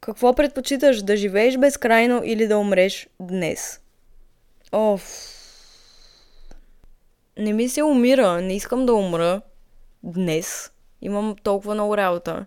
Какво 0.00 0.34
предпочиташ? 0.34 1.02
Да 1.02 1.16
живееш 1.16 1.56
безкрайно 1.56 2.22
или 2.24 2.46
да 2.46 2.58
умреш 2.58 3.08
днес? 3.20 3.80
Оф. 4.72 5.32
Не 7.38 7.52
ми 7.52 7.68
се 7.68 7.82
умира. 7.82 8.40
Не 8.40 8.56
искам 8.56 8.86
да 8.86 8.94
умра 8.94 9.40
днес. 10.02 10.70
Имам 11.02 11.36
толкова 11.42 11.74
много 11.74 11.96
работа. 11.96 12.46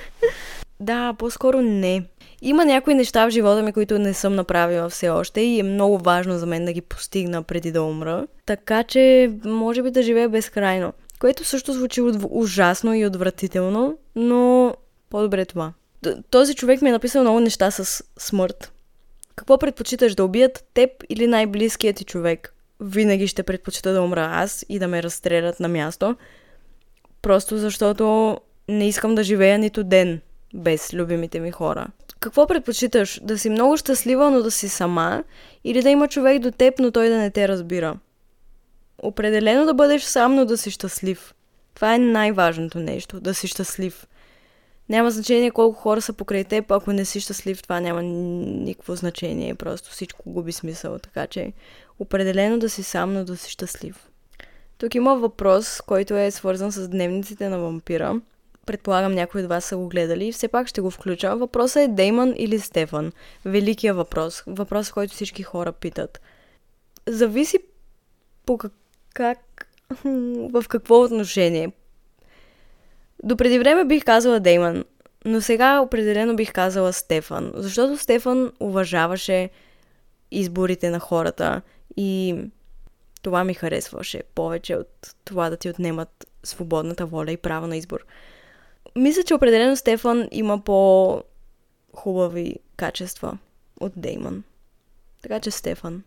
да, 0.80 1.14
по-скоро 1.18 1.62
не. 1.62 2.02
Има 2.42 2.64
някои 2.64 2.94
неща 2.94 3.26
в 3.26 3.30
живота 3.30 3.62
ми, 3.62 3.72
които 3.72 3.98
не 3.98 4.14
съм 4.14 4.34
направила 4.34 4.88
все 4.88 5.08
още 5.08 5.40
и 5.40 5.60
е 5.60 5.62
много 5.62 5.98
важно 5.98 6.38
за 6.38 6.46
мен 6.46 6.64
да 6.64 6.72
ги 6.72 6.80
постигна 6.80 7.42
преди 7.42 7.72
да 7.72 7.82
умра. 7.82 8.26
Така 8.46 8.82
че, 8.82 9.32
може 9.44 9.82
би 9.82 9.90
да 9.90 10.02
живея 10.02 10.28
безкрайно. 10.28 10.92
Което 11.18 11.44
също 11.44 11.72
звучи 11.72 12.00
ужасно 12.30 12.94
и 12.94 13.06
отвратително, 13.06 13.98
но 14.16 14.74
по-добре 15.10 15.44
това. 15.44 15.72
Този 16.30 16.54
човек 16.54 16.82
ми 16.82 16.88
е 16.88 16.92
написал 16.92 17.22
много 17.22 17.40
неща 17.40 17.70
с 17.70 18.04
смърт. 18.18 18.72
Какво 19.36 19.58
предпочиташ 19.58 20.14
да 20.14 20.24
убият 20.24 20.64
теб 20.74 20.90
или 21.08 21.26
най-близкият 21.26 21.96
ти 21.96 22.04
човек? 22.04 22.54
Винаги 22.80 23.28
ще 23.28 23.42
предпочита 23.42 23.92
да 23.92 24.02
умра 24.02 24.30
аз 24.32 24.66
и 24.68 24.78
да 24.78 24.88
ме 24.88 25.02
разстрелят 25.02 25.60
на 25.60 25.68
място. 25.68 26.16
Просто 27.22 27.58
защото 27.58 28.38
не 28.68 28.88
искам 28.88 29.14
да 29.14 29.24
живея 29.24 29.58
нито 29.58 29.84
ден 29.84 30.20
без 30.54 30.94
любимите 30.94 31.40
ми 31.40 31.50
хора. 31.50 31.86
Какво 32.20 32.46
предпочиташ? 32.46 33.20
Да 33.22 33.38
си 33.38 33.50
много 33.50 33.76
щастлива, 33.76 34.30
но 34.30 34.42
да 34.42 34.50
си 34.50 34.68
сама? 34.68 35.24
Или 35.64 35.82
да 35.82 35.90
има 35.90 36.08
човек 36.08 36.38
до 36.38 36.50
теб, 36.50 36.74
но 36.78 36.90
той 36.90 37.08
да 37.08 37.16
не 37.16 37.30
те 37.30 37.48
разбира? 37.48 37.98
Определено 38.98 39.66
да 39.66 39.74
бъдеш 39.74 40.02
сам, 40.02 40.34
но 40.34 40.44
да 40.44 40.58
си 40.58 40.70
щастлив. 40.70 41.34
Това 41.74 41.94
е 41.94 41.98
най-важното 41.98 42.78
нещо. 42.78 43.20
Да 43.20 43.34
си 43.34 43.48
щастлив. 43.48 44.06
Няма 44.88 45.10
значение 45.10 45.50
колко 45.50 45.80
хора 45.80 46.00
са 46.00 46.12
покрай 46.12 46.44
теб, 46.44 46.70
ако 46.70 46.92
не 46.92 47.04
си 47.04 47.20
щастлив, 47.20 47.62
това 47.62 47.80
няма 47.80 48.02
никакво 48.02 48.96
значение. 48.96 49.54
Просто 49.54 49.90
всичко 49.90 50.32
губи 50.32 50.52
смисъл. 50.52 50.98
Така 50.98 51.26
че 51.26 51.52
определено 51.98 52.58
да 52.58 52.70
си 52.70 52.82
сам, 52.82 53.12
но 53.12 53.24
да 53.24 53.36
си 53.36 53.50
щастлив. 53.50 54.08
Тук 54.78 54.94
има 54.94 55.16
въпрос, 55.16 55.80
който 55.80 56.16
е 56.16 56.30
свързан 56.30 56.72
с 56.72 56.88
дневниците 56.88 57.48
на 57.48 57.58
вампира. 57.58 58.20
Предполагам 58.66 59.12
някои 59.12 59.42
от 59.42 59.48
вас 59.48 59.64
са 59.64 59.76
го 59.76 59.88
гледали. 59.88 60.32
Все 60.32 60.48
пак 60.48 60.68
ще 60.68 60.80
го 60.80 60.90
включа. 60.90 61.36
Въпросът 61.36 61.82
е 61.82 61.88
Деймон 61.88 62.34
или 62.36 62.58
Стефан. 62.58 63.12
Великия 63.44 63.94
въпрос. 63.94 64.42
Въпрос, 64.46 64.90
който 64.90 65.14
всички 65.14 65.42
хора 65.42 65.72
питат. 65.72 66.20
Зависи 67.06 67.58
по 68.46 68.58
как... 68.58 68.72
как... 69.14 69.68
в 70.50 70.64
какво 70.68 71.00
отношение. 71.02 71.72
До 73.22 73.36
преди 73.36 73.58
време 73.58 73.84
бих 73.84 74.04
казала 74.04 74.40
Дейман, 74.40 74.84
но 75.24 75.40
сега 75.40 75.80
определено 75.80 76.36
бих 76.36 76.52
казала 76.52 76.92
Стефан, 76.92 77.52
защото 77.54 77.98
Стефан 77.98 78.52
уважаваше 78.60 79.50
изборите 80.30 80.90
на 80.90 80.98
хората 80.98 81.62
и 81.96 82.36
това 83.22 83.44
ми 83.44 83.54
харесваше 83.54 84.22
повече 84.34 84.76
от 84.76 85.14
това 85.24 85.50
да 85.50 85.56
ти 85.56 85.70
отнемат 85.70 86.26
свободната 86.44 87.06
воля 87.06 87.32
и 87.32 87.36
право 87.36 87.66
на 87.66 87.76
избор. 87.76 88.06
Мисля, 88.96 89.22
че 89.22 89.34
определено 89.34 89.76
Стефан 89.76 90.28
има 90.30 90.64
по-хубави 90.64 92.56
качества 92.76 93.38
от 93.80 93.92
Дейман. 93.96 94.44
Така 95.22 95.40
че 95.40 95.50
Стефан. 95.50 96.02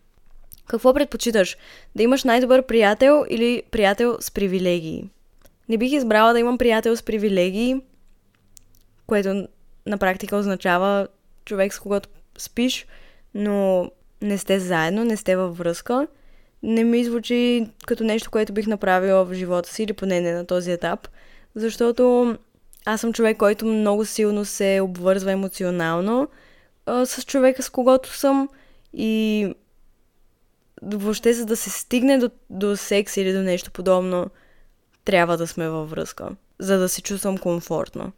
Какво 0.67 0.93
предпочиташ? 0.93 1.57
Да 1.95 2.03
имаш 2.03 2.23
най-добър 2.23 2.65
приятел 2.65 3.25
или 3.29 3.63
приятел 3.71 4.17
с 4.19 4.31
привилегии? 4.31 5.09
Не 5.69 5.77
бих 5.77 5.91
избрала 5.91 6.33
да 6.33 6.39
имам 6.39 6.57
приятел 6.57 6.95
с 6.95 7.03
привилегии, 7.03 7.81
което 9.07 9.47
на 9.85 9.97
практика 9.97 10.35
означава 10.35 11.07
човек 11.45 11.73
с 11.73 11.79
когото 11.79 12.09
спиш, 12.37 12.85
но 13.33 13.91
не 14.21 14.37
сте 14.37 14.59
заедно, 14.59 15.05
не 15.05 15.17
сте 15.17 15.35
във 15.35 15.57
връзка. 15.57 16.07
Не 16.63 16.83
ми 16.83 17.05
звучи 17.05 17.67
като 17.87 18.03
нещо, 18.03 18.31
което 18.31 18.53
бих 18.53 18.67
направила 18.67 19.25
в 19.25 19.33
живота 19.33 19.69
си, 19.69 19.83
или 19.83 19.93
поне 19.93 20.21
не 20.21 20.33
на 20.33 20.45
този 20.45 20.71
етап, 20.71 21.07
защото 21.55 22.35
аз 22.85 23.01
съм 23.01 23.13
човек, 23.13 23.37
който 23.37 23.65
много 23.65 24.05
силно 24.05 24.45
се 24.45 24.79
обвързва 24.83 25.31
емоционално 25.31 26.27
а, 26.85 27.05
с 27.05 27.25
човека, 27.25 27.63
с 27.63 27.69
когото 27.69 28.17
съм 28.17 28.49
и 28.93 29.53
въобще 30.81 31.33
за 31.33 31.45
да 31.45 31.55
се 31.55 31.69
стигне 31.69 32.17
до, 32.17 32.29
до 32.49 32.77
секс 32.77 33.17
или 33.17 33.33
до 33.33 33.39
нещо 33.39 33.71
подобно, 33.71 34.29
трябва 35.05 35.37
да 35.37 35.47
сме 35.47 35.69
във 35.69 35.89
връзка, 35.89 36.29
за 36.59 36.77
да 36.77 36.89
се 36.89 37.01
чувствам 37.01 37.37
комфортно. 37.37 38.11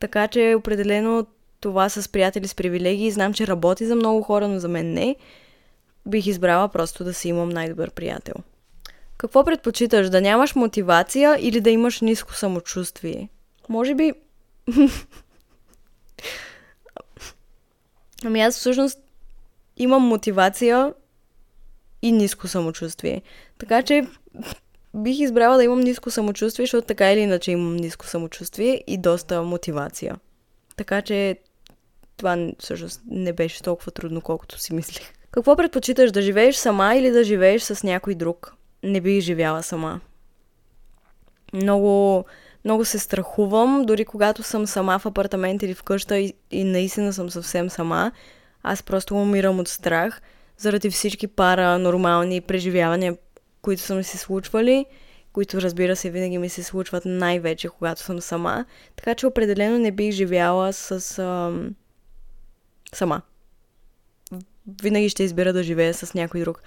Така 0.00 0.28
че 0.28 0.54
определено 0.58 1.26
това 1.60 1.88
с 1.88 2.08
приятели 2.08 2.48
с 2.48 2.54
привилегии, 2.54 3.10
знам, 3.10 3.34
че 3.34 3.46
работи 3.46 3.86
за 3.86 3.94
много 3.94 4.22
хора, 4.22 4.48
но 4.48 4.58
за 4.58 4.68
мен 4.68 4.92
не. 4.92 5.16
Бих 6.06 6.26
избрала 6.26 6.68
просто 6.68 7.04
да 7.04 7.14
си 7.14 7.28
имам 7.28 7.48
най-добър 7.48 7.90
приятел. 7.90 8.34
Какво 9.16 9.44
предпочиташ? 9.44 10.10
Да 10.10 10.20
нямаш 10.20 10.54
мотивация 10.54 11.36
или 11.40 11.60
да 11.60 11.70
имаш 11.70 12.00
ниско 12.00 12.34
самочувствие? 12.34 13.28
Може 13.68 13.94
би... 13.94 14.12
ами 18.24 18.40
аз 18.40 18.58
всъщност 18.58 18.98
имам 19.76 20.02
мотивация 20.02 20.94
и 22.02 22.12
ниско 22.12 22.48
самочувствие. 22.48 23.22
Така 23.58 23.82
че 23.82 24.06
бих 24.94 25.18
избрала 25.18 25.56
да 25.56 25.64
имам 25.64 25.80
ниско 25.80 26.10
самочувствие, 26.10 26.62
защото 26.62 26.86
така 26.86 27.12
или 27.12 27.20
иначе 27.20 27.50
имам 27.50 27.76
ниско 27.76 28.06
самочувствие 28.06 28.84
и 28.86 28.98
доста 28.98 29.42
мотивация. 29.42 30.16
Така 30.76 31.02
че 31.02 31.36
това 32.16 32.48
всъщност 32.58 33.02
не 33.06 33.32
беше 33.32 33.62
толкова 33.62 33.92
трудно, 33.92 34.20
колкото 34.20 34.58
си 34.58 34.74
мислих. 34.74 35.12
Какво 35.30 35.56
предпочиташ, 35.56 36.12
да 36.12 36.22
живееш 36.22 36.56
сама 36.56 36.94
или 36.94 37.10
да 37.10 37.24
живееш 37.24 37.62
с 37.62 37.82
някой 37.82 38.14
друг? 38.14 38.54
Не 38.82 39.00
бих 39.00 39.20
живяла 39.20 39.62
сама. 39.62 40.00
Много, 41.52 42.24
много 42.64 42.84
се 42.84 42.98
страхувам, 42.98 43.84
дори 43.84 44.04
когато 44.04 44.42
съм 44.42 44.66
сама 44.66 44.98
в 44.98 45.06
апартамент 45.06 45.62
или 45.62 45.74
в 45.74 45.82
къща 45.82 46.18
и, 46.18 46.34
и 46.50 46.64
наистина 46.64 47.12
съм 47.12 47.30
съвсем 47.30 47.70
сама. 47.70 48.12
Аз 48.62 48.82
просто 48.82 49.14
умирам 49.14 49.60
от 49.60 49.68
страх 49.68 50.20
заради 50.58 50.90
всички 50.90 51.26
паранормални 51.26 52.40
преживявания, 52.40 53.16
които 53.64 53.82
са 53.82 53.94
ми 53.94 54.04
се 54.04 54.18
случвали, 54.18 54.86
които 55.32 55.62
разбира 55.62 55.96
се 55.96 56.10
винаги 56.10 56.38
ми 56.38 56.48
се 56.48 56.62
случват 56.62 57.04
най-вече, 57.06 57.68
когато 57.68 58.00
съм 58.00 58.20
сама. 58.20 58.64
Така 58.96 59.14
че 59.14 59.26
определено 59.26 59.78
не 59.78 59.92
бих 59.92 60.12
живяла 60.12 60.72
с... 60.72 61.18
Ам... 61.18 61.74
сама. 62.94 63.22
Винаги 64.82 65.08
ще 65.08 65.22
избера 65.22 65.52
да 65.52 65.62
живея 65.62 65.94
с 65.94 66.14
някой 66.14 66.40
друг. 66.40 66.62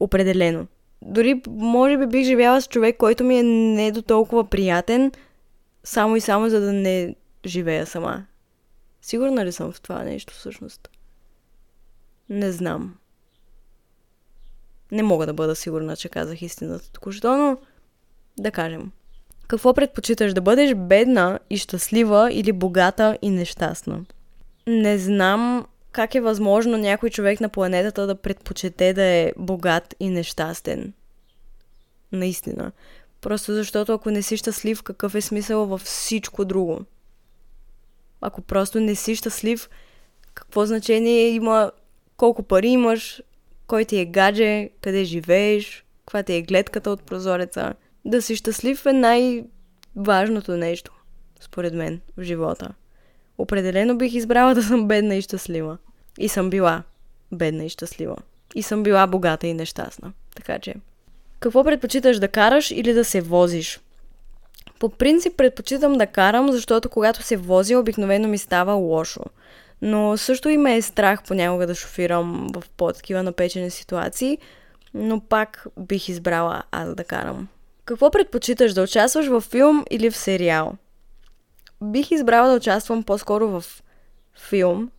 Определено. 0.00 0.66
Дори, 1.02 1.42
може 1.48 1.98
би, 1.98 2.06
бих 2.06 2.26
живяла 2.26 2.62
с 2.62 2.68
човек, 2.68 2.96
който 2.96 3.24
ми 3.24 3.38
е 3.38 3.42
не 3.42 3.92
до 3.92 4.02
толкова 4.02 4.50
приятен, 4.50 5.12
само 5.84 6.16
и 6.16 6.20
само 6.20 6.48
за 6.48 6.60
да 6.60 6.72
не 6.72 7.14
живея 7.46 7.86
сама. 7.86 8.26
Сигурна 9.02 9.46
ли 9.46 9.52
съм 9.52 9.72
в 9.72 9.80
това 9.80 10.04
нещо 10.04 10.34
всъщност? 10.34 10.90
Не 12.28 12.52
знам. 12.52 12.99
Не 14.92 15.02
мога 15.02 15.26
да 15.26 15.32
бъда 15.32 15.56
сигурна, 15.56 15.96
че 15.96 16.08
казах 16.08 16.42
истината 16.42 16.92
току-що, 16.92 17.36
но 17.36 17.56
да 18.38 18.50
кажем. 18.50 18.92
Какво 19.48 19.74
предпочиташ 19.74 20.34
да 20.34 20.40
бъдеш 20.40 20.74
бедна 20.74 21.38
и 21.50 21.56
щастлива 21.56 22.28
или 22.32 22.52
богата 22.52 23.18
и 23.22 23.30
нещастна? 23.30 24.04
Не 24.66 24.98
знам 24.98 25.66
как 25.92 26.14
е 26.14 26.20
възможно 26.20 26.76
някой 26.76 27.10
човек 27.10 27.40
на 27.40 27.48
планетата 27.48 28.06
да 28.06 28.14
предпочете 28.14 28.92
да 28.92 29.02
е 29.02 29.32
богат 29.36 29.94
и 30.00 30.10
нещастен. 30.10 30.92
Наистина. 32.12 32.72
Просто 33.20 33.54
защото 33.54 33.92
ако 33.92 34.10
не 34.10 34.22
си 34.22 34.36
щастлив, 34.36 34.82
какъв 34.82 35.14
е 35.14 35.20
смисъл 35.20 35.66
във 35.66 35.80
всичко 35.80 36.44
друго? 36.44 36.80
Ако 38.20 38.42
просто 38.42 38.80
не 38.80 38.94
си 38.94 39.16
щастлив, 39.16 39.68
какво 40.34 40.66
значение 40.66 41.28
има 41.28 41.70
колко 42.16 42.42
пари 42.42 42.68
имаш, 42.68 43.22
кой 43.70 43.84
ти 43.84 43.98
е 43.98 44.04
гадже, 44.04 44.70
къде 44.82 45.04
живееш, 45.04 45.84
каква 46.06 46.22
ти 46.22 46.34
е 46.34 46.42
гледката 46.42 46.90
от 46.90 47.02
прозореца. 47.02 47.74
Да 48.04 48.22
си 48.22 48.36
щастлив 48.36 48.86
е 48.86 48.92
най-важното 48.92 50.56
нещо, 50.56 50.92
според 51.40 51.74
мен, 51.74 52.00
в 52.16 52.22
живота. 52.22 52.68
Определено 53.38 53.98
бих 53.98 54.14
избрала 54.14 54.54
да 54.54 54.62
съм 54.62 54.88
бедна 54.88 55.14
и 55.14 55.22
щастлива. 55.22 55.78
И 56.18 56.28
съм 56.28 56.50
била 56.50 56.82
бедна 57.32 57.64
и 57.64 57.68
щастлива. 57.68 58.16
И 58.54 58.62
съм 58.62 58.82
била 58.82 59.06
богата 59.06 59.46
и 59.46 59.54
нещастна. 59.54 60.12
Така 60.34 60.58
че, 60.58 60.74
какво 61.40 61.64
предпочиташ 61.64 62.18
да 62.18 62.28
караш 62.28 62.70
или 62.70 62.92
да 62.92 63.04
се 63.04 63.20
возиш? 63.20 63.80
По 64.78 64.88
принцип 64.88 65.36
предпочитам 65.36 65.92
да 65.92 66.06
карам, 66.06 66.52
защото 66.52 66.88
когато 66.88 67.22
се 67.22 67.36
возя, 67.36 67.78
обикновено 67.78 68.28
ми 68.28 68.38
става 68.38 68.72
лошо. 68.72 69.22
Но 69.82 70.16
също 70.16 70.48
и 70.48 70.56
ме 70.56 70.76
е 70.76 70.82
страх 70.82 71.22
понякога 71.28 71.66
да 71.66 71.74
шофирам 71.74 72.48
в 72.54 72.62
по-такива 72.76 73.22
напечени 73.22 73.70
ситуации, 73.70 74.38
но 74.94 75.20
пак 75.20 75.66
бих 75.78 76.08
избрала 76.08 76.62
аз 76.72 76.94
да 76.94 77.04
карам. 77.04 77.48
Какво 77.84 78.10
предпочиташ 78.10 78.72
да 78.72 78.82
участваш 78.82 79.26
в 79.26 79.40
филм 79.40 79.84
или 79.90 80.10
в 80.10 80.16
сериал? 80.16 80.72
Бих 81.82 82.10
избрала 82.10 82.48
да 82.48 82.56
участвам 82.56 83.02
по-скоро 83.02 83.48
в 83.48 83.64
филм, 84.48 84.90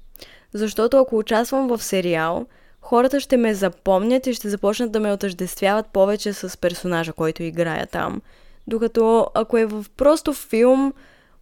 защото 0.53 0.97
ако 0.97 1.17
участвам 1.17 1.67
в 1.67 1.83
сериал, 1.83 2.45
хората 2.81 3.19
ще 3.19 3.37
ме 3.37 3.53
запомнят 3.53 4.27
и 4.27 4.33
ще 4.33 4.49
започнат 4.49 4.91
да 4.91 4.99
ме 4.99 5.13
отъждествяват 5.13 5.87
повече 5.87 6.33
с 6.33 6.57
персонажа, 6.57 7.13
който 7.13 7.43
играя 7.43 7.87
там. 7.87 8.21
Докато 8.67 9.27
ако 9.33 9.57
е 9.57 9.65
в 9.65 9.85
просто 9.97 10.33
филм, 10.33 10.93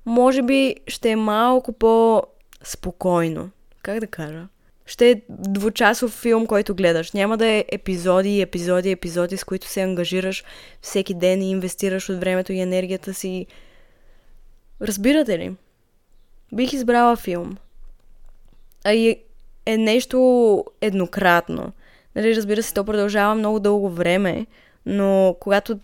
може 0.06 0.41
би 0.41 0.75
ще 0.88 1.10
е 1.10 1.15
малко 1.15 1.73
по-спокойно. 2.60 3.50
Как 3.82 4.00
да 4.00 4.08
кажа? 4.08 4.48
Ще 4.86 5.12
е 5.12 5.22
двучасов 5.30 6.12
филм, 6.12 6.48
който 6.48 6.76
гледаш. 6.76 7.12
Няма 7.12 7.38
да 7.38 7.48
е 7.48 7.65
епизоди, 7.72 8.41
епизоди, 8.41 8.91
епизоди, 8.91 9.38
с 9.38 9.43
които 9.43 9.67
се 9.67 9.82
ангажираш 9.82 10.43
всеки 10.82 11.13
ден 11.13 11.41
и 11.41 11.52
инвестираш 11.52 12.10
от 12.10 12.19
времето 12.19 12.54
и 12.54 12.60
енергията 12.60 13.13
си. 13.13 13.45
Разбирате 14.82 15.39
ли? 15.39 15.56
Бих 16.54 16.74
избрала 16.74 17.15
филм. 17.15 17.58
А 18.84 18.93
и 18.93 19.17
е 19.65 19.78
нещо 19.78 20.65
еднократно. 20.82 21.72
Нали, 22.15 22.36
разбира 22.36 22.63
се, 22.63 22.74
то 22.74 22.84
продължава 22.84 23.36
много 23.36 23.60
дълго 23.60 23.89
време, 23.89 24.45
но 24.86 25.36
когато 25.39 25.80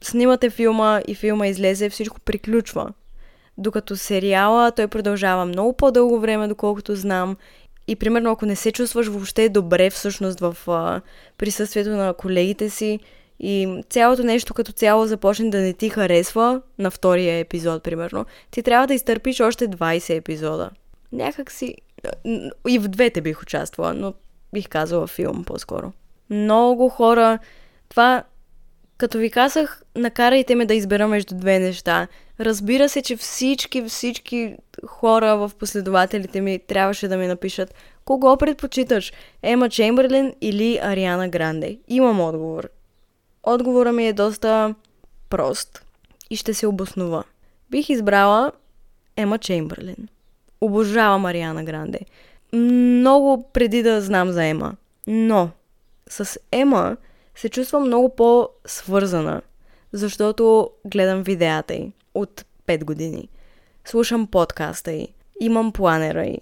снимате 0.00 0.50
филма 0.50 1.00
и 1.08 1.14
филма 1.14 1.46
излезе, 1.46 1.90
всичко 1.90 2.20
приключва. 2.20 2.92
Докато 3.62 3.96
сериала 3.96 4.72
той 4.72 4.88
продължава 4.88 5.44
много 5.44 5.72
по-дълго 5.72 6.20
време, 6.20 6.48
доколкото 6.48 6.96
знам. 6.96 7.36
И 7.88 7.96
примерно, 7.96 8.30
ако 8.30 8.46
не 8.46 8.56
се 8.56 8.72
чувстваш 8.72 9.06
въобще 9.06 9.48
добре 9.48 9.90
всъщност 9.90 10.40
в 10.40 10.56
а, 10.68 11.00
присъствието 11.38 11.90
на 11.90 12.14
колегите 12.14 12.70
си 12.70 13.00
и 13.40 13.82
цялото 13.90 14.22
нещо 14.22 14.54
като 14.54 14.72
цяло 14.72 15.06
започне 15.06 15.50
да 15.50 15.58
не 15.58 15.72
ти 15.72 15.88
харесва 15.88 16.60
на 16.78 16.90
втория 16.90 17.38
епизод, 17.38 17.82
примерно, 17.82 18.26
ти 18.50 18.62
трябва 18.62 18.86
да 18.86 18.94
изтърпиш 18.94 19.40
още 19.40 19.68
20 19.68 20.16
епизода. 20.16 20.70
Някак 21.12 21.50
си... 21.50 21.74
И 22.68 22.78
в 22.78 22.88
двете 22.88 23.20
бих 23.20 23.42
участвала, 23.42 23.94
но 23.94 24.14
бих 24.52 24.68
казала 24.68 25.06
филм 25.06 25.44
по-скоро. 25.44 25.92
Много 26.30 26.88
хора... 26.88 27.38
Това 27.88 28.24
като 29.02 29.18
ви 29.18 29.30
казах, 29.30 29.82
накарайте 29.96 30.54
ме 30.54 30.66
да 30.66 30.74
избера 30.74 31.08
между 31.08 31.34
две 31.34 31.58
неща. 31.58 32.08
Разбира 32.42 32.88
се, 32.88 33.02
че 33.02 33.16
всички, 33.16 33.84
всички 33.88 34.56
хора 34.86 35.36
в 35.36 35.50
последователите 35.58 36.40
ми 36.40 36.58
трябваше 36.58 37.08
да 37.08 37.16
ми 37.16 37.26
напишат 37.26 37.74
кого 38.04 38.36
предпочиташ, 38.36 39.12
Ема 39.42 39.68
Чемберлин 39.68 40.34
или 40.40 40.78
Ариана 40.82 41.28
Гранде. 41.28 41.78
Имам 41.88 42.20
отговор. 42.20 42.68
Отговорът 43.42 43.94
ми 43.94 44.08
е 44.08 44.12
доста 44.12 44.74
прост 45.30 45.84
и 46.30 46.36
ще 46.36 46.54
се 46.54 46.66
обоснува. 46.66 47.24
Бих 47.70 47.88
избрала 47.88 48.52
Ема 49.16 49.38
Чемберлин. 49.38 50.08
Обожавам 50.60 51.24
Ариана 51.24 51.64
Гранде. 51.64 52.00
Много 52.52 53.50
преди 53.52 53.82
да 53.82 54.00
знам 54.00 54.30
за 54.30 54.44
Ема. 54.44 54.76
Но 55.06 55.50
с 56.08 56.40
Ема 56.52 56.96
се 57.34 57.48
чувствам 57.48 57.82
много 57.82 58.16
по-свързана, 58.16 59.42
защото 59.92 60.70
гледам 60.84 61.22
видеята 61.22 61.74
й 61.74 61.92
от 62.14 62.44
5 62.66 62.84
години. 62.84 63.28
Слушам 63.84 64.26
подкаста 64.26 64.92
й, 64.92 65.08
имам 65.40 65.72
планера 65.72 66.26
й, 66.26 66.38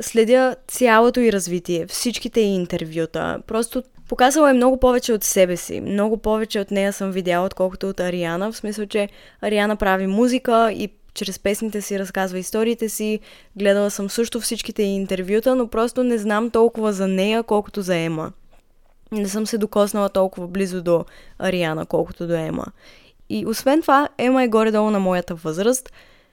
следя 0.00 0.56
цялото 0.68 1.20
й 1.20 1.32
развитие, 1.32 1.86
всичките 1.86 2.40
й 2.40 2.54
интервюта. 2.54 3.38
Просто 3.46 3.82
показала 4.08 4.50
е 4.50 4.54
много 4.54 4.80
повече 4.80 5.12
от 5.12 5.24
себе 5.24 5.56
си. 5.56 5.80
Много 5.80 6.16
повече 6.16 6.60
от 6.60 6.70
нея 6.70 6.92
съм 6.92 7.10
видяла, 7.10 7.46
отколкото 7.46 7.88
от 7.88 8.00
Ариана. 8.00 8.52
В 8.52 8.56
смисъл, 8.56 8.86
че 8.86 9.08
Ариана 9.42 9.76
прави 9.76 10.06
музика 10.06 10.72
и 10.72 10.88
чрез 11.14 11.38
песните 11.38 11.82
си 11.82 11.98
разказва 11.98 12.38
историите 12.38 12.88
си. 12.88 13.20
Гледала 13.56 13.90
съм 13.90 14.10
също 14.10 14.40
всичките 14.40 14.82
й 14.82 14.94
интервюта, 14.94 15.54
но 15.54 15.68
просто 15.68 16.04
не 16.04 16.18
знам 16.18 16.50
толкова 16.50 16.92
за 16.92 17.08
нея, 17.08 17.42
колкото 17.42 17.82
за 17.82 17.96
Ема. 17.96 18.32
Не 19.12 19.28
съм 19.28 19.46
се 19.46 19.58
докоснала 19.58 20.08
толкова 20.08 20.48
близо 20.48 20.82
до 20.82 21.04
Ариана, 21.38 21.86
колкото 21.86 22.26
до 22.26 22.34
Ема. 22.34 22.66
И 23.28 23.46
освен 23.46 23.80
това, 23.80 24.08
Ема 24.18 24.42
е 24.42 24.48
горе-долу 24.48 24.90
на 24.90 25.00
моята 25.00 25.34
възраст. 25.34 25.92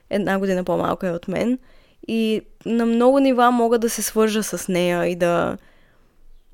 Една 0.09 0.39
година 0.39 0.63
по-малка 0.63 1.07
е 1.07 1.11
от 1.11 1.27
мен. 1.27 1.59
И 2.07 2.41
на 2.65 2.85
много 2.85 3.19
нива 3.19 3.51
мога 3.51 3.79
да 3.79 3.89
се 3.89 4.01
свържа 4.01 4.43
с 4.43 4.67
нея 4.67 5.05
и 5.05 5.15
да, 5.15 5.57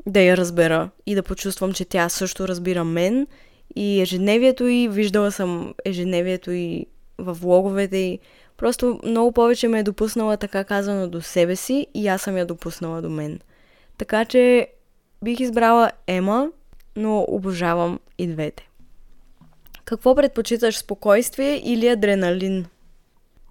да 0.06 0.22
я 0.22 0.38
разбера. 0.38 0.90
И 1.06 1.16
да 1.16 1.24
почувствам, 1.24 1.74
че 1.74 1.86
тя 1.86 2.10
също 2.10 2.48
разбира 2.48 2.84
мен. 2.84 3.28
И 3.76 4.02
ежедневието 4.02 4.68
и 4.68 4.88
виждала 4.88 5.32
съм 5.32 5.74
ежедневието 5.86 6.52
и 6.52 6.86
в 7.18 7.34
влоговете 7.34 7.98
и 7.98 8.20
просто 8.58 9.00
много 9.04 9.32
повече 9.32 9.68
ме 9.68 9.80
е 9.80 9.84
допуснала 9.84 10.38
така 10.38 10.64
казано 10.64 11.08
до 11.08 11.22
себе 11.22 11.56
си 11.56 11.88
и 11.94 12.08
аз 12.08 12.22
съм 12.22 12.38
я 12.38 12.46
допуснала 12.46 13.02
до 13.02 13.10
мен. 13.10 13.40
Така 13.98 14.26
че 14.26 14.68
Бих 15.24 15.40
избрала 15.40 15.92
Ема, 16.08 16.50
но 16.96 17.26
обожавам 17.28 18.00
и 18.18 18.28
двете. 18.28 18.70
Какво 19.88 20.16
предпочиташ, 20.16 20.78
спокойствие 20.78 21.62
или 21.66 21.88
адреналин? 21.88 22.66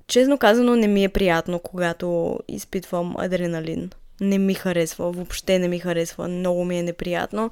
Честно 0.06 0.38
казано, 0.38 0.76
не 0.76 0.86
ми 0.86 1.04
е 1.04 1.08
приятно, 1.08 1.58
когато 1.58 2.38
изпитвам 2.48 3.14
адреналин. 3.18 3.90
Не 4.20 4.38
ми 4.38 4.54
харесва, 4.54 5.12
въобще 5.12 5.58
не 5.58 5.68
ми 5.68 5.78
харесва, 5.78 6.28
много 6.28 6.64
ми 6.64 6.78
е 6.78 6.82
неприятно 6.82 7.50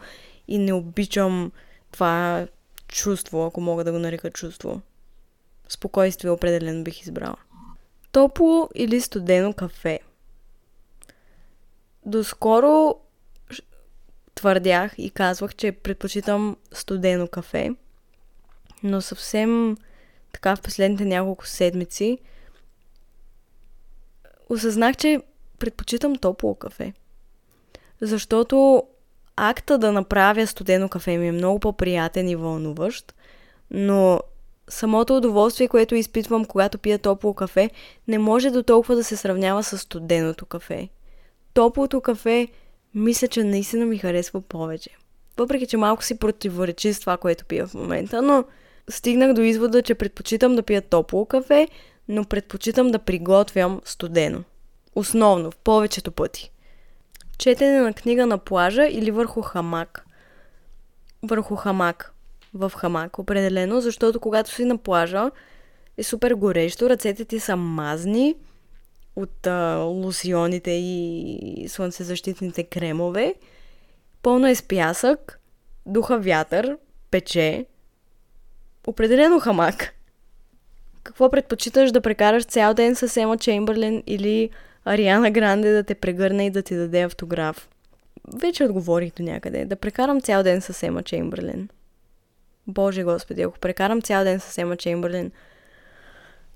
и 0.49 0.59
не 0.59 0.73
обичам 0.73 1.53
това 1.93 2.47
чувство, 2.89 3.45
ако 3.45 3.61
мога 3.61 3.85
да 3.85 3.93
го 3.93 3.99
нарека 3.99 4.31
чувство. 4.31 4.81
Спокойствие 5.69 6.31
определено 6.31 6.85
бих 6.85 7.03
избрала. 7.03 7.37
Топло 8.13 8.69
или 8.75 9.01
студено 9.01 9.53
кафе? 9.53 10.01
Доскоро 12.07 12.95
твърдях 14.35 14.95
и 14.99 15.11
казвах, 15.11 15.55
че 15.55 15.73
предпочитам 15.73 16.57
студено 16.73 17.29
кафе, 17.29 17.71
но 18.85 19.01
съвсем 19.01 19.77
така 20.33 20.57
в 20.57 20.61
последните 20.61 21.05
няколко 21.05 21.47
седмици 21.47 22.19
осъзнах, 24.49 24.97
че 24.97 25.21
предпочитам 25.59 26.17
топло 26.17 26.55
кафе. 26.55 26.93
Защото 28.01 28.83
акта 29.37 29.79
да 29.79 29.93
направя 29.93 30.47
студено 30.47 30.89
кафе 30.89 31.17
ми 31.17 31.29
е 31.29 31.33
много 31.33 31.61
по-приятен 31.61 32.29
и 32.29 32.37
вълнуващ, 32.37 33.15
но 33.71 34.21
самото 34.69 35.17
удоволствие, 35.17 35.69
което 35.69 35.95
изпитвам, 35.95 36.45
когато 36.45 36.79
пия 36.79 36.99
топло 36.99 37.35
кафе, 37.35 37.71
не 38.09 38.19
може 38.19 38.51
до 38.51 38.63
толкова 38.63 38.97
да 38.97 39.05
се 39.05 39.17
сравнява 39.17 39.63
с 39.63 39.79
студеното 39.79 40.47
кафе. 40.47 40.89
Топлото 41.55 42.01
кафе 42.01 42.49
мисля, 42.95 43.29
че 43.29 43.45
наистина 43.45 43.87
ми 43.87 43.99
харесва 43.99 44.41
повече. 44.41 44.91
Въпреки, 45.37 45.67
че 45.67 45.77
малко 45.77 46.05
си 46.05 46.19
противоречи 46.19 46.93
с 46.93 47.01
това, 47.01 47.17
което 47.17 47.45
пия 47.45 47.67
в 47.67 47.75
момента, 47.75 48.23
но 48.23 48.45
стигнах 48.91 49.33
до 49.33 49.41
извода, 49.41 49.83
че 49.83 49.95
предпочитам 49.95 50.57
да 50.57 50.63
пия 50.63 50.83
топло 50.83 51.27
кафе, 51.27 51.69
но 52.09 52.25
предпочитам 52.25 52.91
да 52.91 52.99
приготвям 52.99 53.81
студено. 53.85 54.43
Основно, 54.95 55.51
в 55.51 55.57
повечето 55.57 56.13
пъти. 56.13 56.51
Четене 57.39 57.81
на 57.81 57.93
книга 57.93 58.27
на 58.27 58.39
плажа 58.39 58.87
или 58.87 59.11
върху 59.11 59.43
хамак. 59.43 60.07
Върху 61.23 61.57
хамак. 61.57 62.11
В 62.55 62.73
хамак, 62.77 63.19
определено, 63.19 63.81
защото 63.81 64.21
когато 64.21 64.51
си 64.51 64.65
на 64.65 64.79
плажа 64.79 65.31
е 65.97 66.03
супер 66.03 66.35
горещо, 66.35 66.91
ръцете 66.91 67.25
ти 67.25 67.41
са 67.41 67.57
мазни 67.57 68.35
от 69.17 69.47
а, 69.47 69.77
лосионите 69.77 70.71
и 70.71 71.67
слънцезащитните 71.69 72.65
кремове. 72.65 73.35
Пълно 74.23 74.47
е 74.47 74.55
с 74.55 74.63
пясък, 74.63 75.41
духа 75.87 76.19
вятър, 76.19 76.77
пече. 77.11 77.67
Определено 78.87 79.41
хамак. 79.41 79.95
Какво 81.03 81.31
предпочиташ 81.31 81.93
да 81.93 82.01
прекараш 82.01 82.45
цял 82.45 82.75
ден 82.75 82.95
с 82.95 83.17
Ема 83.17 83.39
Чембърлен 83.39 84.03
или 84.07 84.51
Ариана 84.85 85.31
Гранде 85.31 85.73
да 85.73 85.83
те 85.83 85.95
прегърне 85.95 86.47
и 86.47 86.51
да 86.51 86.63
ти 86.63 86.77
даде 86.77 87.03
автограф? 87.03 87.69
Вече 88.35 88.65
отговорих 88.65 89.13
до 89.15 89.23
някъде. 89.23 89.65
Да 89.65 89.77
прекарам 89.77 90.21
цял 90.21 90.43
ден 90.43 90.61
с 90.61 90.83
Ема 90.83 91.03
Чембърлен. 91.03 91.69
Боже 92.67 93.03
Господи, 93.03 93.43
ако 93.43 93.59
прекарам 93.59 94.03
цял 94.03 94.25
ден 94.25 94.41
с 94.41 94.59
Ема 94.59 94.77
Чембърлен, 94.77 95.31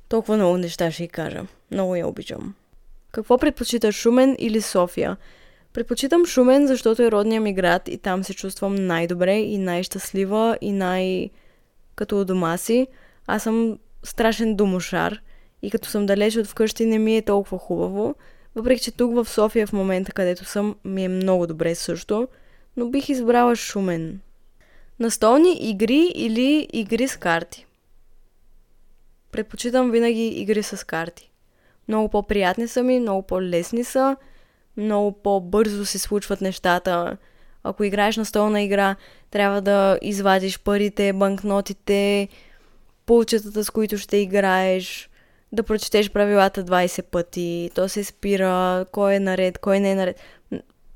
толкова 0.09 0.37
много 0.37 0.57
неща 0.57 0.91
ще 0.91 1.05
й 1.05 1.09
кажа. 1.09 1.43
Много 1.71 1.97
я 1.97 2.09
обичам. 2.09 2.55
Какво 3.13 3.39
предпочиташ, 3.39 3.95
Шумен 3.95 4.37
или 4.39 4.61
София? 4.61 5.17
Предпочитам 5.73 6.27
Шумен, 6.27 6.67
защото 6.67 7.03
е 7.03 7.11
родния 7.11 7.41
ми 7.41 7.55
град 7.55 7.89
и 7.89 7.99
там 7.99 8.25
се 8.25 8.35
чувствам 8.35 8.75
най-добре 8.75 9.39
и 9.39 9.59
най-щастлива 9.59 10.59
и 10.61 10.73
най- 10.73 11.31
като 11.99 12.21
у 12.21 12.25
дома 12.25 12.57
си. 12.57 12.87
Аз 13.27 13.43
съм 13.43 13.79
страшен 14.03 14.57
домошар 14.57 15.21
и 15.63 15.71
като 15.71 15.89
съм 15.89 16.07
далеч 16.07 16.37
от 16.37 16.47
вкъщи 16.47 16.87
не 16.87 16.99
ми 16.99 17.17
е 17.17 17.23
толкова 17.23 17.59
хубаво. 17.59 18.15
Въпреки, 18.55 18.83
че 18.83 18.91
тук 18.91 19.15
в 19.15 19.29
София 19.29 19.67
в 19.67 19.73
момента, 19.73 20.13
където 20.13 20.45
съм, 20.45 20.77
ми 20.85 21.05
е 21.05 21.09
много 21.09 21.47
добре 21.47 21.75
също, 21.75 22.29
но 22.77 22.89
бих 22.89 23.09
избрала 23.09 23.57
Шумен. 23.57 24.21
Настолни 25.01 25.59
игри 25.61 26.13
или 26.15 26.69
игри 26.73 27.09
с 27.09 27.17
карти? 27.17 27.67
Предпочитам 29.33 29.91
винаги 29.91 30.27
игри 30.27 30.63
с 30.63 30.87
карти. 30.87 31.31
Много 31.89 32.09
по-приятни 32.09 32.69
са 32.69 32.83
ми, 32.83 33.01
много 33.01 33.23
по-лесни 33.23 33.85
са, 33.85 34.17
много 34.77 35.13
по-бързо 35.13 35.87
се 35.87 35.99
случват 35.99 36.41
нещата. 36.41 37.17
Ако 37.69 37.85
играеш 37.85 38.17
на 38.17 38.25
столна 38.25 38.63
игра, 38.63 38.97
трябва 39.31 39.61
да 39.61 39.99
извадиш 40.03 40.61
парите, 40.61 41.13
банкнотите, 41.13 42.29
полчетата, 43.07 43.65
с 43.65 43.71
които 43.71 43.99
ще 43.99 44.17
играеш, 44.17 45.11
да 45.53 45.63
прочетеш 45.63 46.11
правилата 46.11 46.65
20 46.65 47.03
пъти, 47.03 47.71
то 47.75 47.89
се 47.89 48.05
спира, 48.05 48.87
кой 48.93 49.15
е 49.15 49.21
наред, 49.21 49.59
кой 49.59 49.81
не 49.81 49.91
е 49.91 49.95
наред. 49.95 50.21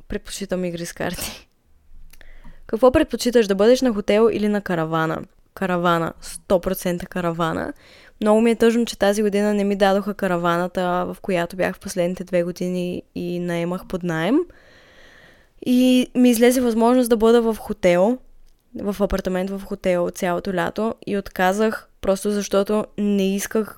Предпочитам 0.08 0.64
игри 0.64 0.86
с 0.86 0.92
карти. 0.92 1.48
Какво 2.66 2.92
предпочиташ 2.92 3.46
да 3.46 3.54
бъдеш 3.54 3.80
на 3.80 3.94
хотел 3.94 4.28
или 4.32 4.48
на 4.48 4.60
каравана? 4.60 5.18
Каравана, 5.54 6.12
100% 6.22 7.06
каравана. 7.06 7.72
Много 8.20 8.40
ми 8.40 8.50
е 8.50 8.56
тъжно, 8.56 8.84
че 8.84 8.98
тази 8.98 9.22
година 9.22 9.54
не 9.54 9.64
ми 9.64 9.76
дадоха 9.76 10.14
караваната, 10.14 10.82
в 10.82 11.16
която 11.22 11.56
бях 11.56 11.76
в 11.76 11.80
последните 11.80 12.24
две 12.24 12.42
години 12.42 13.02
и 13.14 13.38
наемах 13.38 13.86
под 13.86 14.02
найем. 14.02 14.38
И 15.66 16.06
ми 16.14 16.30
излезе 16.30 16.60
възможност 16.60 17.10
да 17.10 17.16
бъда 17.16 17.42
в 17.42 17.56
хотел, 17.58 18.18
в 18.82 18.96
апартамент 19.00 19.50
в 19.50 19.60
хотел 19.64 20.10
цялото 20.14 20.54
лято 20.54 20.94
и 21.06 21.18
отказах 21.18 21.88
просто 22.00 22.30
защото 22.30 22.84
не 22.98 23.34
исках 23.34 23.76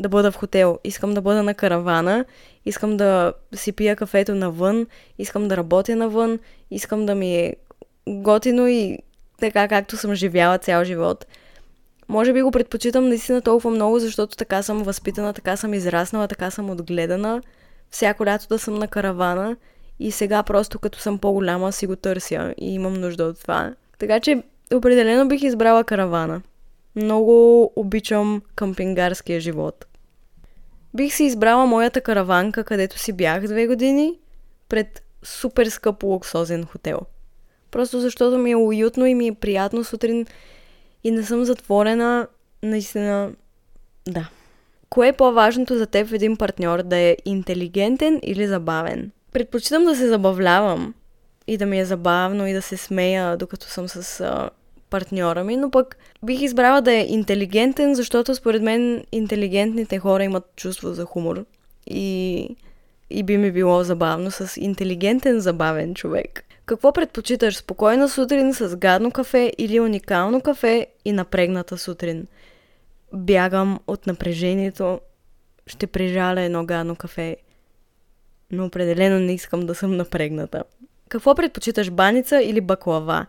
да 0.00 0.08
бъда 0.08 0.32
в 0.32 0.36
хотел. 0.36 0.78
Искам 0.84 1.14
да 1.14 1.20
бъда 1.20 1.42
на 1.42 1.54
каравана, 1.54 2.24
искам 2.66 2.96
да 2.96 3.32
си 3.54 3.72
пия 3.72 3.96
кафето 3.96 4.34
навън, 4.34 4.86
искам 5.18 5.48
да 5.48 5.56
работя 5.56 5.96
навън, 5.96 6.38
искам 6.70 7.06
да 7.06 7.14
ми 7.14 7.36
е 7.36 7.56
готино 8.08 8.68
и 8.68 8.98
така 9.40 9.68
както 9.68 9.96
съм 9.96 10.14
живяла 10.14 10.58
цял 10.58 10.84
живот. 10.84 11.26
Може 12.08 12.32
би 12.32 12.42
го 12.42 12.50
предпочитам 12.50 13.08
наистина 13.08 13.42
толкова 13.42 13.70
много, 13.70 13.98
защото 13.98 14.36
така 14.36 14.62
съм 14.62 14.82
възпитана, 14.82 15.32
така 15.32 15.56
съм 15.56 15.74
израснала, 15.74 16.28
така 16.28 16.50
съм 16.50 16.70
отгледана. 16.70 17.42
Всяко 17.90 18.26
лято 18.26 18.46
да 18.48 18.58
съм 18.58 18.74
на 18.74 18.88
каравана 18.88 19.56
и 20.00 20.10
сега 20.10 20.42
просто 20.42 20.78
като 20.78 20.98
съм 20.98 21.18
по-голяма 21.18 21.72
си 21.72 21.86
го 21.86 21.96
търся 21.96 22.54
и 22.60 22.74
имам 22.74 22.94
нужда 22.94 23.24
от 23.24 23.40
това. 23.40 23.74
Така 23.98 24.20
че 24.20 24.42
определено 24.74 25.28
бих 25.28 25.42
избрала 25.42 25.84
каравана. 25.84 26.42
Много 26.96 27.72
обичам 27.76 28.42
къмпингарския 28.54 29.40
живот. 29.40 29.86
Бих 30.94 31.14
си 31.14 31.24
избрала 31.24 31.66
моята 31.66 32.00
караванка, 32.00 32.64
където 32.64 32.98
си 32.98 33.12
бях 33.12 33.46
две 33.46 33.66
години, 33.66 34.18
пред 34.68 35.02
супер 35.22 35.66
скъп 35.66 36.02
луксозен 36.02 36.64
хотел. 36.64 37.00
Просто 37.70 38.00
защото 38.00 38.38
ми 38.38 38.50
е 38.50 38.56
уютно 38.56 39.06
и 39.06 39.14
ми 39.14 39.26
е 39.26 39.34
приятно 39.34 39.84
сутрин 39.84 40.26
и 41.04 41.10
не 41.10 41.22
съм 41.22 41.44
затворена, 41.44 42.26
наистина, 42.62 43.30
да. 44.08 44.28
Кое 44.90 45.08
е 45.08 45.12
по-важното 45.12 45.78
за 45.78 45.86
теб 45.86 46.08
в 46.08 46.12
един 46.12 46.36
партньор? 46.36 46.82
Да 46.82 46.96
е 46.96 47.16
интелигентен 47.24 48.20
или 48.22 48.46
забавен? 48.46 49.10
Предпочитам 49.34 49.84
да 49.84 49.96
се 49.96 50.08
забавлявам 50.08 50.94
и 51.46 51.56
да 51.56 51.66
ми 51.66 51.80
е 51.80 51.84
забавно 51.84 52.46
и 52.46 52.52
да 52.52 52.62
се 52.62 52.76
смея, 52.76 53.36
докато 53.36 53.66
съм 53.66 53.88
с 53.88 54.20
а, 54.20 54.50
партньора 54.90 55.44
ми, 55.44 55.56
но 55.56 55.70
пък 55.70 55.96
бих 56.22 56.40
избрала 56.40 56.80
да 56.80 56.92
е 56.92 57.06
интелигентен, 57.08 57.94
защото 57.94 58.34
според 58.34 58.62
мен 58.62 59.04
интелигентните 59.12 59.98
хора 59.98 60.24
имат 60.24 60.44
чувство 60.56 60.94
за 60.94 61.04
хумор 61.04 61.44
и, 61.86 62.48
и 63.10 63.22
би 63.22 63.36
ми 63.36 63.52
било 63.52 63.84
забавно 63.84 64.30
с 64.30 64.60
интелигентен, 64.60 65.40
забавен 65.40 65.94
човек. 65.94 66.44
Какво 66.66 66.92
предпочиташ? 66.92 67.56
Спокойна 67.56 68.08
сутрин 68.08 68.54
с 68.54 68.76
гадно 68.76 69.10
кафе 69.10 69.52
или 69.58 69.80
уникално 69.80 70.40
кафе 70.40 70.86
и 71.04 71.12
напрегната 71.12 71.78
сутрин? 71.78 72.26
Бягам 73.12 73.80
от 73.86 74.06
напрежението. 74.06 75.00
Ще 75.66 75.86
прижаля 75.86 76.40
едно 76.40 76.66
гадно 76.66 76.96
кафе. 76.96 77.36
Но 78.50 78.64
определено 78.66 79.20
не 79.20 79.34
искам 79.34 79.66
да 79.66 79.74
съм 79.74 79.96
напрегната. 79.96 80.64
Какво 81.08 81.34
предпочиташ? 81.34 81.90
Баница 81.90 82.42
или 82.42 82.60
баклава? 82.60 83.26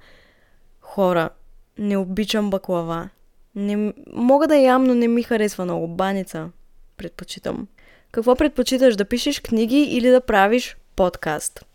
Хора, 0.81 1.29
не 1.77 1.97
обичам 1.97 2.49
баклава. 2.49 3.09
Не, 3.55 3.93
мога 4.13 4.47
да 4.47 4.55
ям, 4.55 4.83
но 4.83 4.95
не 4.95 5.07
ми 5.07 5.23
харесва 5.23 5.65
много. 5.65 5.87
Баница 5.87 6.49
предпочитам. 6.97 7.67
Какво 8.11 8.35
предпочиташ? 8.35 8.95
Да 8.95 9.05
пишеш 9.05 9.39
книги 9.39 9.81
или 9.81 10.09
да 10.09 10.21
правиш 10.21 10.77
подкаст? 10.95 11.65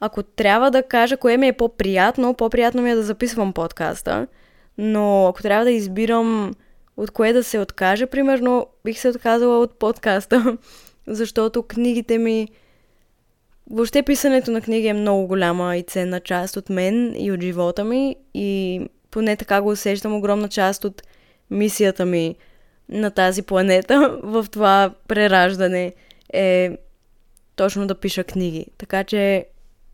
Ако 0.00 0.22
трябва 0.22 0.70
да 0.70 0.82
кажа 0.82 1.16
кое 1.16 1.36
ми 1.36 1.48
е 1.48 1.52
по-приятно, 1.52 2.34
по-приятно 2.34 2.82
ми 2.82 2.90
е 2.90 2.94
да 2.94 3.02
записвам 3.02 3.52
подкаста. 3.52 4.26
Но 4.78 5.26
ако 5.26 5.42
трябва 5.42 5.64
да 5.64 5.70
избирам 5.70 6.54
от 6.96 7.10
кое 7.10 7.32
да 7.32 7.44
се 7.44 7.58
откажа, 7.58 8.06
примерно, 8.06 8.66
бих 8.84 8.98
се 8.98 9.08
отказала 9.08 9.58
от 9.58 9.78
подкаста, 9.78 10.56
защото 11.06 11.62
книгите 11.62 12.18
ми... 12.18 12.48
Въобще 13.70 14.02
писането 14.02 14.50
на 14.50 14.60
книги 14.60 14.86
е 14.86 14.92
много 14.92 15.26
голяма 15.26 15.76
и 15.76 15.82
ценна 15.82 16.20
част 16.20 16.56
от 16.56 16.68
мен 16.68 17.14
и 17.18 17.32
от 17.32 17.40
живота 17.40 17.84
ми 17.84 18.16
и 18.34 18.80
поне 19.10 19.36
така 19.36 19.60
го 19.60 19.68
усещам 19.68 20.14
огромна 20.14 20.48
част 20.48 20.84
от 20.84 21.02
мисията 21.50 22.06
ми 22.06 22.36
на 22.88 23.10
тази 23.10 23.42
планета 23.42 24.18
в 24.22 24.46
това 24.52 24.94
прераждане 25.08 25.92
е 26.32 26.70
точно 27.56 27.86
да 27.86 27.94
пиша 27.94 28.24
книги. 28.24 28.66
Така 28.78 29.04
че 29.04 29.46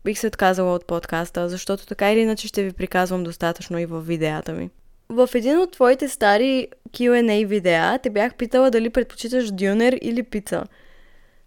бих 0.03 0.19
се 0.19 0.27
отказала 0.27 0.73
от 0.73 0.85
подкаста, 0.87 1.49
защото 1.49 1.87
така 1.87 2.11
или 2.11 2.19
иначе 2.19 2.47
ще 2.47 2.63
ви 2.63 2.71
приказвам 2.71 3.23
достатъчно 3.23 3.79
и 3.79 3.85
в 3.85 4.01
видеята 4.01 4.53
ми. 4.53 4.69
В 5.09 5.29
един 5.35 5.59
от 5.59 5.71
твоите 5.71 6.09
стари 6.09 6.67
Q&A 6.89 7.45
видеа 7.45 7.99
те 8.03 8.09
бях 8.09 8.35
питала 8.35 8.71
дали 8.71 8.89
предпочиташ 8.89 9.51
дюнер 9.51 9.99
или 10.01 10.23
пица. 10.23 10.63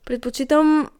Предпочитам... 0.06 0.90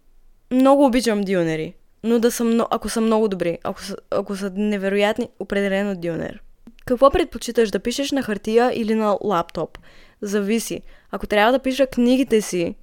Много 0.51 0.85
обичам 0.85 1.21
дюнери, 1.21 1.75
но 2.03 2.19
да 2.19 2.31
съм, 2.31 2.61
ако 2.71 2.89
са 2.89 3.01
много 3.01 3.29
добри, 3.29 3.59
ако 3.65 3.83
са, 3.83 3.97
ако 4.11 4.37
са 4.37 4.51
невероятни, 4.51 5.29
определено 5.39 5.97
дюнер. 5.97 6.43
Какво 6.85 7.11
предпочиташ 7.11 7.71
да 7.71 7.81
пишеш 7.81 8.13
на 8.13 8.23
хартия 8.23 8.73
или 8.75 8.95
на 8.95 9.19
лаптоп? 9.25 9.79
Зависи. 10.23 10.83
Ако 11.11 11.27
трябва 11.27 11.53
да 11.53 11.59
пиша 11.59 11.87
книгите 11.87 12.41
си 12.41 12.75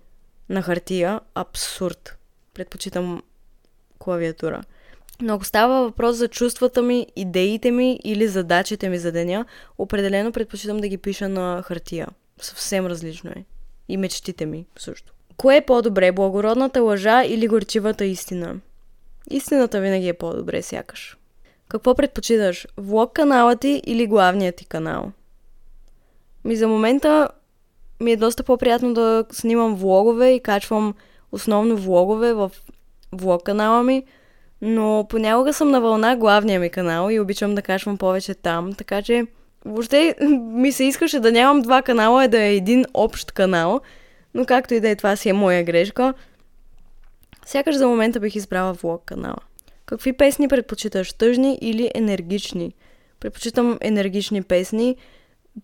на 0.50 0.62
хартия, 0.62 1.20
абсурд. 1.36 2.18
Предпочитам 2.54 3.24
клавиатура. 4.00 4.64
Но 5.22 5.34
ако 5.34 5.46
става 5.46 5.84
въпрос 5.84 6.16
за 6.16 6.28
чувствата 6.28 6.82
ми, 6.82 7.08
идеите 7.16 7.72
ми 7.72 8.00
или 8.04 8.28
задачите 8.28 8.90
ми 8.90 8.98
за 8.98 9.12
деня, 9.12 9.46
определено 9.78 10.32
предпочитам 10.32 10.78
да 10.78 10.88
ги 10.88 10.98
пиша 10.98 11.30
на 11.30 11.64
хартия. 11.66 12.08
Съвсем 12.42 12.86
различно 12.86 13.30
е. 13.30 13.46
И 13.90 13.98
мечтите 13.98 14.46
ми 14.46 14.66
също. 14.78 15.13
Кое 15.38 15.56
е 15.56 15.62
по-добре, 15.62 16.12
благородната 16.12 16.82
лъжа 16.82 17.24
или 17.24 17.48
горчивата 17.48 18.06
истина? 18.06 18.56
Истината 19.30 19.82
винаги 19.82 20.08
е 20.08 20.14
по-добре, 20.14 20.62
сякаш. 20.62 21.18
Какво 21.68 21.96
предпочиташ? 21.96 22.68
Влог 22.78 23.14
канала 23.14 23.56
ти 23.56 23.82
или 23.86 24.08
главният 24.08 24.56
ти 24.56 24.66
канал? 24.66 25.12
Ми 26.46 26.56
за 26.56 26.68
момента 26.68 27.30
ми 28.00 28.12
е 28.12 28.18
доста 28.18 28.44
по-приятно 28.44 28.94
да 28.94 29.26
снимам 29.32 29.76
влогове 29.76 30.32
и 30.32 30.40
качвам 30.40 30.94
основно 31.32 31.78
влогове 31.78 32.34
в 32.34 32.52
влог 33.12 33.44
канала 33.44 33.84
ми, 33.84 34.04
но 34.62 35.06
понякога 35.10 35.54
съм 35.54 35.72
на 35.72 35.82
вълна 35.82 36.16
главния 36.16 36.60
ми 36.60 36.70
канал 36.70 37.10
и 37.12 37.20
обичам 37.20 37.56
да 37.56 37.62
качвам 37.62 37.98
повече 37.98 38.34
там, 38.34 38.74
така 38.74 39.02
че 39.02 39.26
въобще 39.66 40.16
ми 40.30 40.72
се 40.72 40.84
искаше 40.84 41.20
да 41.20 41.32
нямам 41.32 41.62
два 41.62 41.82
канала, 41.82 42.26
и 42.26 42.28
да 42.28 42.44
е 42.44 42.56
един 42.56 42.86
общ 42.94 43.32
канал, 43.32 43.82
Но 44.34 44.46
както 44.46 44.74
и 44.74 44.80
да 44.80 44.90
е, 44.90 44.96
това 44.96 45.16
си 45.16 45.30
е 45.30 45.34
моя 45.34 45.64
грешка. 45.64 46.14
Сякаш 47.46 47.76
за 47.76 47.88
момента 47.88 48.20
бих 48.20 48.36
избрала 48.36 48.74
влог 48.74 49.06
канала. 49.06 49.38
Какви 49.86 50.14
песни 50.14 50.48
предпочиташ? 50.48 51.14
Тъжни 51.14 51.58
или 51.62 51.92
енергични? 51.96 52.74
Предпочитам 53.20 53.78
енергични 53.82 54.44
песни. 54.44 54.96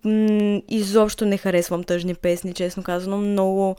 М- 0.04 0.62
изобщо 0.68 1.26
не 1.26 1.38
харесвам 1.38 1.84
тъжни 1.84 2.16
песни, 2.16 2.54
честно 2.54 2.84
казано. 2.84 3.18
Много 3.18 3.76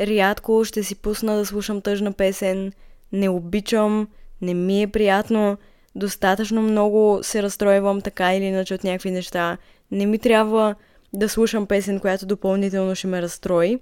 рядко 0.00 0.64
ще 0.64 0.82
си 0.82 0.94
пусна 0.94 1.36
да 1.36 1.46
слушам 1.46 1.80
тъжна 1.80 2.12
песен. 2.12 2.72
Не 3.12 3.28
обичам, 3.28 4.08
не 4.40 4.54
ми 4.54 4.82
е 4.82 4.86
приятно. 4.86 5.58
Достатъчно 5.94 6.62
много 6.62 7.18
се 7.22 7.42
разстройвам 7.42 8.00
така 8.00 8.34
или 8.34 8.44
иначе 8.44 8.74
от 8.74 8.84
някакви 8.84 9.10
неща. 9.10 9.56
Не 9.90 10.06
ми 10.06 10.18
трябва 10.18 10.74
да 11.12 11.28
слушам 11.28 11.66
песен, 11.66 12.00
която 12.00 12.26
допълнително 12.26 12.94
ще 12.94 13.06
ме 13.06 13.22
разстрои. 13.22 13.78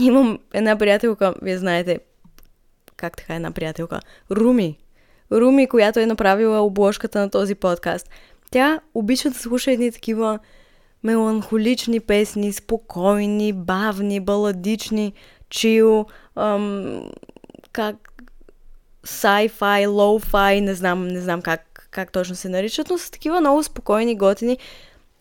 Имам 0.00 0.38
една 0.54 0.76
приятелка, 0.76 1.34
вие 1.42 1.58
знаете, 1.58 1.98
как 2.96 3.16
така 3.16 3.34
една 3.34 3.50
приятелка, 3.50 4.00
Руми. 4.30 4.78
Руми, 5.32 5.68
която 5.68 6.00
е 6.00 6.06
направила 6.06 6.60
обложката 6.60 7.20
на 7.20 7.30
този 7.30 7.54
подкаст. 7.54 8.10
Тя 8.50 8.80
обича 8.94 9.30
да 9.30 9.38
слуша 9.38 9.72
едни 9.72 9.92
такива 9.92 10.38
меланхолични 11.02 12.00
песни, 12.00 12.52
спокойни, 12.52 13.52
бавни, 13.52 14.20
баладични, 14.20 15.12
чил, 15.50 16.06
ам, 16.36 17.10
как 17.72 17.96
sci-fi, 19.06 19.86
low-fi, 19.86 20.60
не 20.60 20.74
знам, 20.74 21.08
не 21.08 21.20
знам 21.20 21.42
как, 21.42 21.88
как 21.90 22.12
точно 22.12 22.34
се 22.36 22.48
наричат, 22.48 22.90
но 22.90 22.98
са 22.98 23.10
такива 23.10 23.40
много 23.40 23.62
спокойни, 23.62 24.16
готини 24.16 24.58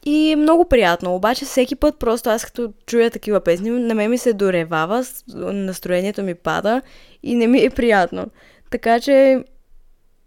и 0.06 0.32
е 0.32 0.36
много 0.36 0.66
приятно. 0.66 1.16
Обаче 1.16 1.46
всеки 1.46 1.76
път 1.76 2.00
просто 2.00 2.30
аз 2.30 2.46
като 2.46 2.74
чуя 2.86 3.12
такива 3.12 3.40
песни, 3.40 3.70
на 3.70 3.96
мен 3.96 4.10
ми 4.10 4.18
се 4.18 4.34
доревава, 4.34 5.06
настроението 5.38 6.24
ми 6.24 6.36
пада 6.36 6.82
и 7.24 7.36
не 7.36 7.48
ми 7.48 7.64
е 7.64 7.70
приятно. 7.70 8.26
Така 8.72 9.00
че 9.00 9.44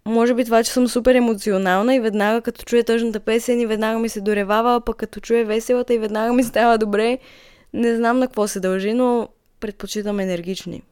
може 0.06 0.34
би 0.34 0.44
това, 0.44 0.64
че 0.64 0.70
съм 0.70 0.88
супер 0.88 1.14
емоционална 1.14 1.94
и 1.94 2.00
веднага 2.00 2.40
като 2.40 2.64
чуя 2.64 2.84
тъжната 2.84 3.20
песен 3.20 3.60
и 3.60 3.66
веднага 3.66 3.98
ми 3.98 4.08
се 4.08 4.20
доревава, 4.20 4.74
а 4.74 4.80
пък 4.80 4.96
като 4.96 5.20
чуя 5.20 5.44
веселата 5.44 5.94
и 5.94 5.98
веднага 5.98 6.32
ми 6.32 6.42
става 6.42 6.78
добре. 6.78 7.18
Не 7.72 7.96
знам 7.96 8.18
на 8.18 8.26
какво 8.26 8.48
се 8.48 8.60
дължи, 8.60 8.94
но 8.94 9.28
предпочитам 9.60 10.20
енергични. 10.20 10.82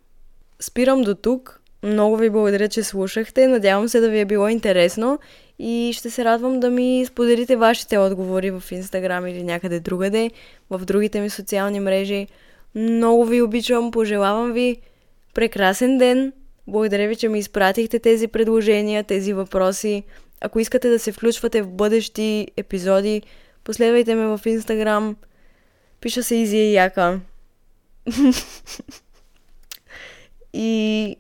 Спирам 0.61 1.03
до 1.03 1.15
тук. 1.15 1.61
Много 1.85 2.17
ви 2.17 2.31
благодаря, 2.31 2.69
че 2.69 2.83
слушахте. 2.83 3.47
Надявам 3.47 3.89
се 3.89 4.01
да 4.01 4.11
ви 4.11 4.21
е 4.21 4.25
било 4.25 4.49
интересно 4.49 5.19
и 5.59 5.91
ще 5.95 6.11
се 6.11 6.25
радвам 6.25 6.61
да 6.61 6.71
ми 6.71 7.05
споделите 7.07 7.57
вашите 7.57 7.99
отговори 7.99 8.51
в 8.51 8.63
Инстаграм 8.71 9.27
или 9.27 9.43
някъде 9.43 9.81
другаде, 9.81 10.31
в 10.71 10.85
другите 10.85 11.21
ми 11.21 11.31
социални 11.31 11.81
мрежи. 11.81 12.27
Много 12.75 13.25
ви 13.25 13.43
обичам, 13.43 13.91
пожелавам 13.91 14.53
ви 14.53 14.77
прекрасен 15.35 15.99
ден. 15.99 16.33
Благодаря 16.67 17.09
ви, 17.09 17.17
че 17.17 17.29
ми 17.29 17.39
изпратихте 17.39 17.99
тези 17.99 18.29
предложения, 18.29 19.05
тези 19.05 19.33
въпроси. 19.33 20.03
Ако 20.41 20.61
искате 20.61 20.89
да 20.89 20.99
се 20.99 21.13
включвате 21.13 21.63
в 21.63 21.69
бъдещи 21.69 22.47
епизоди, 22.57 23.23
последвайте 23.65 24.15
ме 24.15 24.27
в 24.27 24.41
Инстаграм. 24.47 25.17
Пиша 26.01 26.23
се 26.23 26.35
Изия 26.35 26.73
Яка. 26.73 27.21
и 30.53 31.17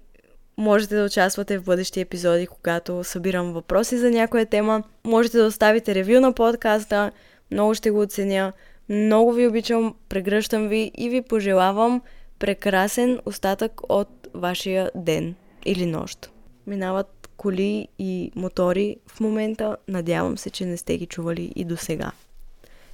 Можете 0.56 0.96
да 0.96 1.04
участвате 1.04 1.58
в 1.58 1.64
бъдещи 1.64 2.00
епизоди, 2.00 2.46
когато 2.46 3.04
събирам 3.04 3.52
въпроси 3.52 3.98
за 3.98 4.10
някоя 4.10 4.46
тема. 4.46 4.82
Можете 5.04 5.38
да 5.38 5.46
оставите 5.46 5.94
ревю 5.94 6.20
на 6.20 6.32
подкаста. 6.32 7.10
Много 7.50 7.74
ще 7.74 7.90
го 7.90 8.00
оценя. 8.00 8.52
Много 8.88 9.32
ви 9.32 9.46
обичам, 9.46 9.94
прегръщам 10.08 10.68
ви 10.68 10.90
и 10.94 11.08
ви 11.08 11.22
пожелавам 11.22 12.02
прекрасен 12.38 13.20
остатък 13.26 13.80
от 13.88 14.28
вашия 14.34 14.90
ден 14.94 15.34
или 15.64 15.86
нощ. 15.86 16.30
Минават 16.66 17.28
коли 17.36 17.88
и 17.98 18.32
мотори 18.34 18.96
в 19.06 19.20
момента. 19.20 19.76
Надявам 19.88 20.38
се, 20.38 20.50
че 20.50 20.66
не 20.66 20.76
сте 20.76 20.96
ги 20.96 21.06
чували 21.06 21.52
и 21.56 21.64
до 21.64 21.76
сега. 21.76 22.12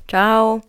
Чао! 0.07 0.61